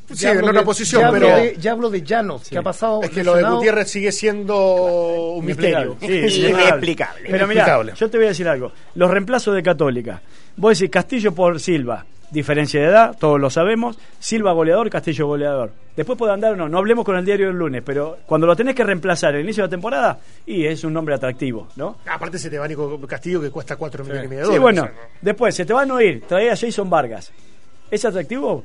[0.09, 2.49] Sí, ya en hablo otra de- posición, ya hablo pero- de- ya hablo de Llanos,
[2.49, 3.03] que ha pasado.
[3.03, 3.43] Es que lo de.
[3.45, 5.97] Gutiérrez sigue siendo un misterio.
[6.01, 7.29] Sí, Sí, inexplicable.
[7.31, 8.73] Pero mira, yo te voy a decir algo.
[8.95, 10.21] Los reemplazos de Católica.
[10.57, 12.05] Vos decís Castillo por Silva.
[12.31, 13.99] Diferencia de edad, todos lo sabemos.
[14.19, 15.73] Silva goleador, Castillo goleador.
[15.97, 16.69] Después puede andar o no.
[16.69, 19.63] No hablemos con el diario del lunes, pero cuando lo tenés que reemplazar al inicio
[19.63, 21.97] de la temporada, y es un nombre atractivo, ¿no?
[22.07, 24.63] Aparte se te va Nico Castillo que cuesta 4 millones y medio de Sí, dólares.
[24.63, 27.33] bueno, O sea, después se te van a oír, trae a Jason Vargas.
[27.91, 28.65] ¿Es atractivo?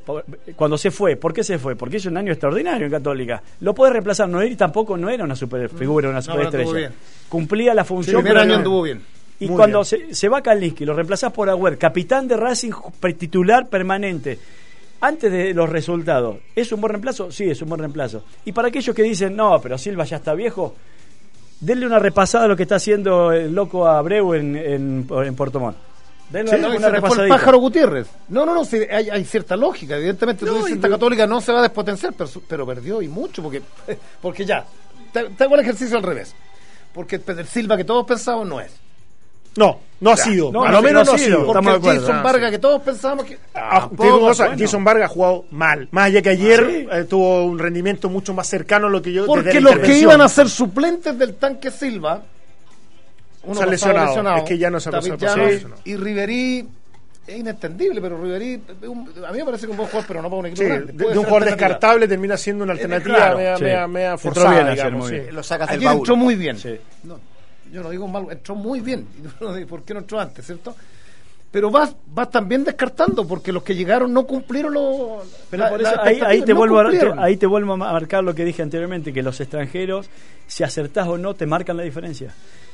[0.56, 1.16] Cuando se fue.
[1.16, 1.76] ¿Por qué se fue?
[1.76, 3.42] Porque hizo un año extraordinario en Católica.
[3.62, 6.72] Lo puede reemplazar Noir y tampoco no era una super figura, una No, superestrella.
[6.74, 6.92] bien.
[7.30, 8.18] Cumplía la El función.
[8.18, 9.02] primer pero año no- anduvo bien.
[9.40, 10.08] Y Muy cuando bien.
[10.10, 12.72] se, se va Kalinski, lo reemplazás por Agüer, capitán de Racing,
[13.18, 14.38] titular permanente.
[15.02, 17.30] Antes de los resultados, ¿es un buen reemplazo?
[17.32, 18.24] Sí, es un buen reemplazo.
[18.46, 20.76] Y para aquellos que dicen, no, pero Silva ya está viejo,
[21.60, 25.60] denle una repasada a lo que está haciendo el loco Abreu en, en, en Puerto
[25.60, 25.76] Montt.
[26.30, 28.08] Denle Sí, una, se fue el pájaro Gutiérrez.
[28.30, 29.98] No, no, no, sí, hay, hay cierta lógica.
[29.98, 32.14] Evidentemente, tú No, dices, y esta lo- católica no se va a despotenciar,
[32.48, 33.62] pero, perdió y mucho, porque,
[34.22, 34.66] porque ya,
[35.12, 36.34] te, te hago el ejercicio al revés.
[36.94, 38.72] Porque el Silva que todos pensamos no es.
[39.56, 40.52] No, no ha sido.
[40.52, 41.38] no, a lo menos no ha sido.
[41.38, 41.46] sido.
[41.46, 42.02] Porque Estamos de el acuerdo.
[42.02, 42.52] Jason Ah, Vargas sí.
[42.56, 43.38] que todos pensábamos que...
[43.54, 44.60] Ah, te digo una cosa, bueno.
[44.62, 45.88] Jason Vargas ha jugado mal.
[45.92, 46.88] Más allá que ayer Sí.
[46.92, 50.22] eh, tuvo un rendimiento mucho más cercano a lo que yo Porque los que iban
[50.22, 52.24] a ser suplentes del tanque Silva
[53.44, 54.38] uno Se ha lesionado.
[54.38, 55.48] Es que ya no se ha pasado-.
[55.86, 56.68] Y Riverí
[57.28, 58.62] es inentendible, pero Riverí,
[59.26, 60.94] a mí me parece que un buen jugador, pero no para un equipo Sí, grande.
[60.94, 63.64] de, un jugador descartable termina siendo una alternativa claro, media, sí.
[63.64, 65.00] media, media Entró forzada, bien ayer, digamos.
[65.02, 65.24] muy sí.
[65.24, 65.36] bien.
[65.36, 65.98] Lo sacas del baúl.
[66.00, 66.58] entró muy bien.
[66.58, 66.76] Sí.
[67.04, 67.20] No,
[67.72, 69.08] yo no digo mal, entró muy bien.
[69.70, 70.76] ¿Por qué no entró antes, cierto?
[71.52, 75.22] Pero vas, vas también descartando, porque los que llegaron no cumplieron los.
[75.52, 77.18] Pero la- por las eso, ahí, te no vuelvo a, cumplieron.
[77.20, 80.10] te- ahí te vuelvo a marcar lo que dije anteriormente, que los extranjeros,
[80.48, 82.34] si acertás o no, te marcan la diferencia.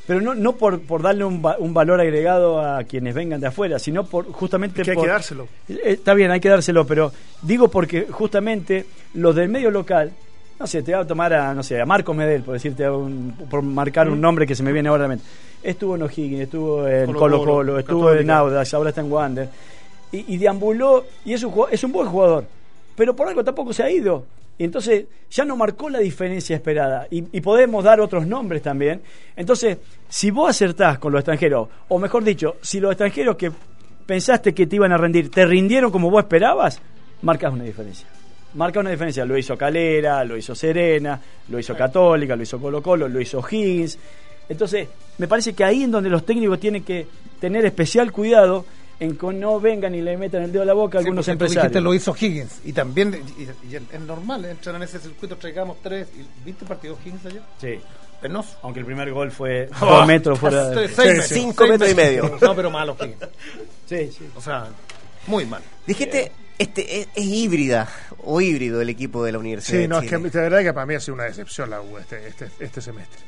[0.10, 3.78] Pero no, no por, por darle un, un valor agregado a quienes vengan de afuera,
[3.78, 5.48] sino por justamente Es que hay por- que dárselo.
[5.70, 7.12] Eh, Está bien, hay que dárselo, pero
[7.44, 10.12] digo porque justamente los del medio local,
[10.60, 13.36] no sé, te voy a tomar a, no sé, a Marcos Medel, por decirte, un-
[13.52, 15.26] por marcar un nombre que se me viene ahora a la mente.
[15.62, 18.38] Estuvo en O'Higgins, estuvo en Colo-Colo, Colo Colo, estuvo en Católica.
[18.40, 19.50] Audax, ahora está en Wander.
[20.12, 22.46] Y, y deambuló, y es un, es un buen jugador,
[22.96, 24.26] pero por algo tampoco se ha ido.
[24.60, 27.08] Y entonces ya no marcó la diferencia esperada.
[27.10, 29.02] Y, y podemos dar otros nombres también.
[29.36, 33.52] Entonces, si vos acertás con los extranjeros, o mejor dicho, si los extranjeros que
[34.06, 36.82] pensaste que te iban a rendir, te rindieron como vos esperabas,
[37.22, 38.08] marcas una diferencia.
[38.56, 39.24] Marca una diferencia.
[39.24, 43.42] Lo hizo Calera, lo hizo Serena, lo hizo Católica, lo hizo Colo Colo, lo hizo
[43.50, 43.98] Higgins.
[44.50, 44.90] Entonces,
[45.20, 47.08] me parece que ahí en donde los técnicos tienen que
[47.40, 48.66] tener especial cuidado
[49.00, 51.26] en que no vengan y le metan el dedo a la boca a Sí, algunos
[51.26, 51.64] tú empresarios.
[51.64, 52.60] dijiste lo hizo Higgins.
[52.66, 56.08] Y también, y, y es normal, entran en ese circuito, traigamos tres.
[56.18, 57.42] Y, ¿Viste el partido de Higgins ayer?
[57.62, 57.80] Sí.
[58.22, 58.58] Penoso.
[58.64, 60.88] Aunque el primer gol fue Oh, dos metros fuera de...
[60.90, 62.38] seis- Sí, metros, cinco seis metros y medio.
[62.42, 63.24] No, pero malo Higgins.
[63.86, 64.30] Sí, sí.
[64.36, 64.68] O sea,
[65.28, 65.62] muy mal.
[65.88, 67.88] Dijiste, este, es, es híbrida
[68.26, 70.74] o híbrido el equipo de la Universidad Sí, no, de es que de verdad que
[70.74, 73.22] para mí ha sido una decepción la U este, este, este semestre.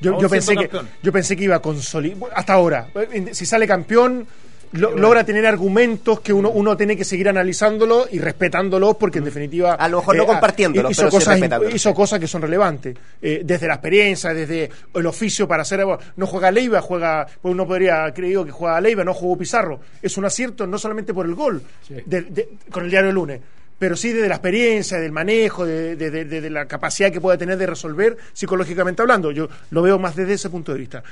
[0.00, 0.88] Yo, pensé que, campeón.
[1.02, 2.30] yo pensé que iba a consolidar.
[2.34, 2.88] Hasta ahora,
[3.32, 4.26] si sale campeón,
[4.72, 9.24] lo- logra tener argumentos que uno, uno tiene que seguir analizándolos y respetándolos porque en
[9.24, 9.74] definitiva.
[9.74, 11.74] A lo mejor no ah, compartiéndolos, hizo pero sí cosas, respetándolos.
[11.74, 12.96] hizo cosas que son relevantes.
[13.20, 15.84] Eh, desde la experiencia, desde el oficio para hacer.
[16.16, 17.26] No juega Leiva, juega.
[17.40, 19.80] Pues uno podría creer que juega Leiva, no jugó Pizarro.
[20.00, 23.40] Es un acierto no solamente por el gol de- de- con el diario del lunes
[23.78, 27.20] pero sí desde la experiencia, del manejo, de, de- de- de- de la capacidad que
[27.20, 29.32] puede tener de resolver psicológicamente hablando.
[29.32, 31.02] Yo lo veo más desde ese punto de vista.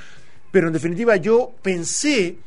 [0.51, 2.37] Pero en definitiva yo pensé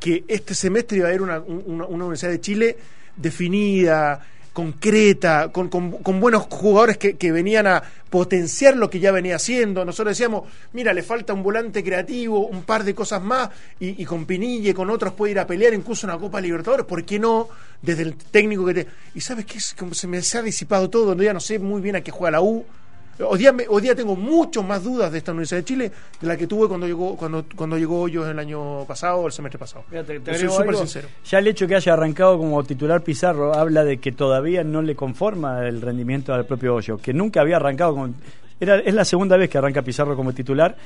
[0.00, 2.76] que este semestre iba a haber una, un- una- Universidad de Chile
[3.16, 9.36] definida, concreta, con, con- buenos jugadores que, que venían a potenciar lo que ya venía
[9.36, 9.84] haciendo.
[9.84, 14.26] Nosotros decíamos, mira, le falta un volante creativo, un par de cosas más, y, con
[14.26, 17.48] Pinilla y con otros puede ir a pelear incluso una Copa Libertadores, ¿por qué no?
[17.80, 18.86] Desde el técnico que te...
[19.14, 19.46] Y sabes
[19.78, 22.32] como se me se ha disipado todo, ya no sé muy bien a qué juega
[22.32, 22.64] la U.
[23.26, 26.26] Hoy día, me- hoy día tengo mucho más dudas de esta Universidad de Chile de
[26.26, 29.58] la que tuve cuando llegó cuando cuando llegó Hoyos el año pasado o el semestre
[29.58, 29.84] pasado.
[29.90, 30.80] Mira, te- te Yo soy agrego súper algo.
[30.80, 31.08] sincero.
[31.24, 34.94] Ya el hecho que haya arrancado como titular Pizarro habla de que todavía no le
[34.96, 38.14] conforma el rendimiento al propio Hoyo, que nunca había arrancado con...
[38.58, 40.76] Era, es la segunda vez que arranca Pizarro como titular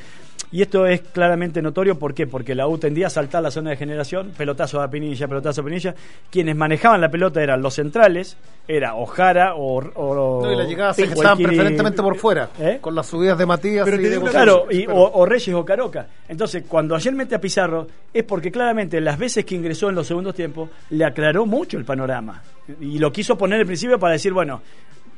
[0.53, 1.99] y esto es claramente notorio.
[1.99, 2.27] ¿Por qué?
[2.27, 5.65] Porque la U tendía a saltar la zona de generación, pelotazo a Pinilla, pelotazo a
[5.65, 5.95] Pinilla.
[6.31, 8.37] Quienes manejaban la pelota eran los centrales,
[8.67, 9.79] era Ojara o...
[9.79, 12.51] o No, y la llegada se estaban preferentemente por fuera.
[12.59, 12.79] ¿Eh?
[12.81, 14.21] Con las subidas de Matías Pero y de.
[14.21, 16.07] Claro, y, o, o Reyes o Caroca.
[16.29, 20.07] Entonces, cuando ayer mete a Pizarro, es porque claramente las veces que ingresó en los
[20.07, 22.43] segundos tiempos, le aclaró mucho el panorama.
[22.81, 24.63] Y lo quiso poner al principio para decir, bueno,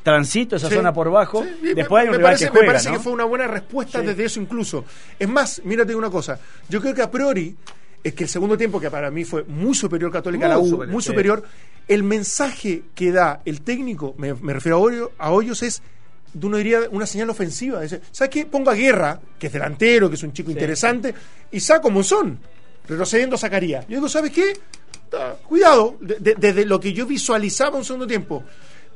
[0.07, 0.77] transito esa Sí.
[0.77, 2.97] zona por bajo, Sí, después hay un me, rival parece, que me juega, parece ¿no?
[2.97, 4.07] que fue una buena respuesta Sí.
[4.07, 4.85] desde eso incluso.
[5.19, 6.39] Es más, mírate una cosa.
[6.69, 7.57] Yo creo que a priori
[8.05, 10.69] es que el segundo tiempo, que para mí fue muy superior Católica a la U,
[10.69, 11.43] superior, muy superior,
[11.89, 15.83] el mensaje que da el técnico, me, me refiero a, Hoyo- a Hoyos, es
[16.33, 17.81] de uno diría una señal ofensiva.
[17.81, 18.47] Dice, ¿Sabes qué?
[18.47, 21.13] Pongo a Guerra, que es delantero, que es un chico interesante,
[21.51, 22.39] y saco Monzón,
[22.89, 23.81] retrocediendo sacaría.
[23.89, 24.53] Yo digo, ¿sabes qué?
[25.49, 28.45] Cuidado, de- de- desde lo que yo visualizaba un segundo tiempo.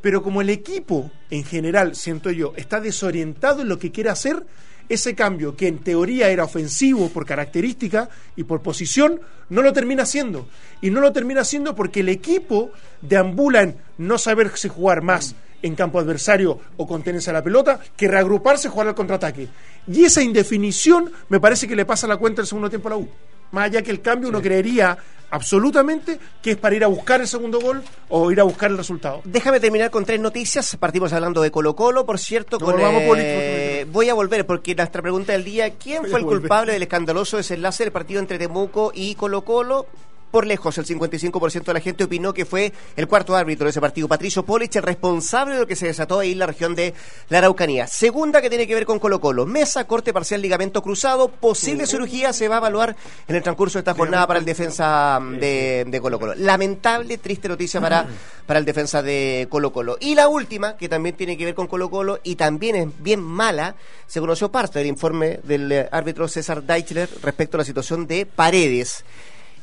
[0.01, 4.45] Pero como el equipo en general, siento yo, está desorientado en lo que quiere hacer,
[4.89, 10.03] ese cambio que en teoría era ofensivo por característica y por posición, no lo termina
[10.03, 10.49] haciendo.
[10.81, 15.37] Y no lo termina haciendo porque el equipo deambula en no saber si jugar más
[15.63, 19.49] en campo adversario o contenerse a la pelota, que reagruparse y jugar al contraataque.
[19.87, 22.97] Y esa indefinición me parece que le pasa la cuenta el segundo tiempo a la
[22.97, 23.09] U.
[23.53, 24.97] Más allá que el cambio uno creería
[25.31, 28.77] absolutamente que es para ir a buscar el segundo gol o ir a buscar el
[28.77, 29.21] resultado.
[29.25, 30.77] Déjame terminar con tres noticias.
[30.77, 32.59] Partimos hablando de Colo Colo, por cierto.
[32.59, 36.19] No, con, volvamos, eh, voy a volver porque nuestra pregunta del día, ¿quién Voy fue
[36.21, 36.41] el volver.
[36.41, 39.87] culpable del escandaloso desenlace del partido entre Temuco y Colo Colo?
[40.31, 43.81] Por lejos, el 55% de la gente opinó que fue el cuarto árbitro de ese
[43.81, 46.95] partido, Patricio Polich, el responsable de lo que se desató ahí en la región de
[47.28, 47.87] la Araucanía.
[47.87, 49.47] Segunda que tiene que ver con Colo Colo.
[49.47, 51.28] Mesa, corte parcial, ligamento cruzado.
[51.28, 55.20] Posible cirugía se va a evaluar en el transcurso de esta jornada para el defensa
[55.20, 56.35] de, de Colo Colo.
[56.35, 58.07] Lamentable, triste noticia para,
[58.47, 59.97] para el defensa de Colo Colo.
[60.01, 63.20] Y la última, que también tiene que ver con Colo Colo y también es bien
[63.20, 63.74] mala,
[64.07, 68.26] se conoció parte del informe del eh, árbitro César Deichler respecto a la situación de
[68.26, 69.05] Paredes.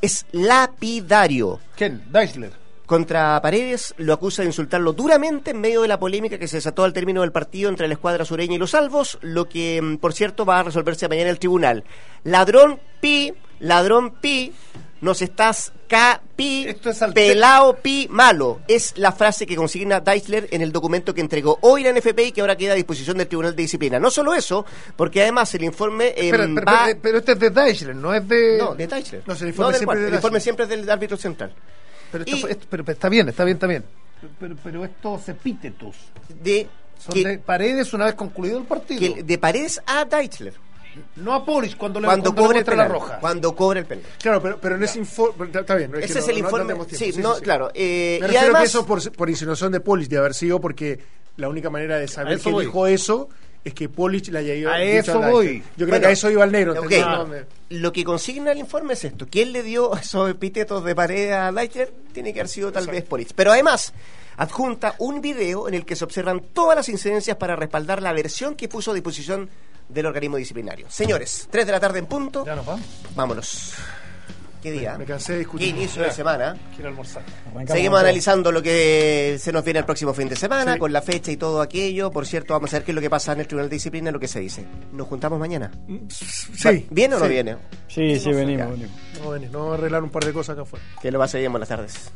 [0.02, 1.60] Es lapidario.
[1.76, 2.04] ¿Quién?
[2.12, 2.68] Deisler.
[2.86, 6.86] Contra Paredes lo acusa de insultarlo duramente en medio de la polémica que se desató
[6.86, 10.14] al término del partido entre la escuadra sureña y los salvos, lo que, mm, por
[10.14, 11.84] cierto, va a resolverse mañana en el tribunal.
[12.24, 14.54] Ladrón pi, ladrón pi,
[15.02, 16.68] nos estás capi,
[17.14, 18.62] pelao pi malo.
[18.68, 22.32] Es la frase que consigna Deisler en el documento que entregó hoy la NFP y
[22.32, 24.00] que ahora queda a disposición del Tribunal de Disciplina.
[24.00, 26.86] No solo eso, porque además el informe eh, Espera, pero, va...
[26.86, 28.58] pero- pero este es de Deisler, no es de.
[28.60, 29.24] No, de Deisler.
[29.26, 31.54] No, el No, informe del siempre es de el informe siempre es del árbitro central.
[32.12, 33.84] Pero, esto fue- esto- pero- pero está bien, está bien, está bien.
[34.40, 35.96] Pero, pero estos epítetos
[36.42, 36.68] De,
[36.98, 39.00] son que- de Paredes una vez concluido el partido.
[39.16, 40.54] que- de Paredes a Deichler.
[41.18, 43.20] No a Polis cuando le, Cuando cuando le cobra el la roja.
[43.20, 44.06] Cuando cobra el penal.
[44.22, 45.46] Claro, pero, pero en ese informe.
[45.54, 45.92] Está, bien.
[45.96, 46.98] Ese que es no- el no- no informe.
[46.98, 47.72] sí, no, claro.
[47.74, 51.00] eh, Me y además, que eso por, por insinuación de Polich de haber sido porque
[51.38, 52.66] la única manera de saber A que voy.
[52.66, 53.30] dijo eso
[53.64, 55.32] es que Polich le haya ido A eso Deichler.
[55.32, 55.58] voy.
[55.60, 56.74] Yo creo Bueno, que a eso iba el negro.
[56.76, 57.28] No,
[57.70, 59.28] Lo que consigna el informe es esto.
[59.30, 61.92] ¿Quién le dio esos epítetos de pared a Leiter?
[62.14, 63.34] Tiene que haber sido tal vez Polich.
[63.36, 63.94] Pero además,
[64.38, 68.56] adjunta un video en el que se observan todas las incidencias para respaldar la versión
[68.56, 69.50] que puso a disposición
[69.90, 70.88] del organismo disciplinario.
[70.90, 72.46] Señores, 3 de la tarde en punto.
[72.46, 72.86] Ya nos vamos.
[73.16, 73.74] Vámonos.
[74.62, 74.98] ¿Qué día?
[74.98, 75.72] Me cansé de discutir.
[75.72, 76.58] ¿Qué inicio de semana?
[76.74, 77.24] Quiero almorzar.
[77.68, 80.80] Seguimos analizando lo que se nos viene el próximo fin de semana, Sí.
[80.80, 82.10] con la fecha y todo aquello.
[82.10, 84.12] Por cierto, vamos a ver qué es lo que pasa en el Tribunal de Disciplina,
[84.12, 84.66] lo que se dice.
[84.92, 85.72] ¿Nos juntamos mañana?
[86.10, 86.88] Sí.
[86.90, 87.56] ¿Viene o no viene?
[87.88, 88.92] Sí, sí, venimos, venimos.
[89.22, 90.84] No, vení, no vamos a arreglar un par de cosas acá afuera.
[91.02, 92.12] Que lo pase bien, buenas tardes.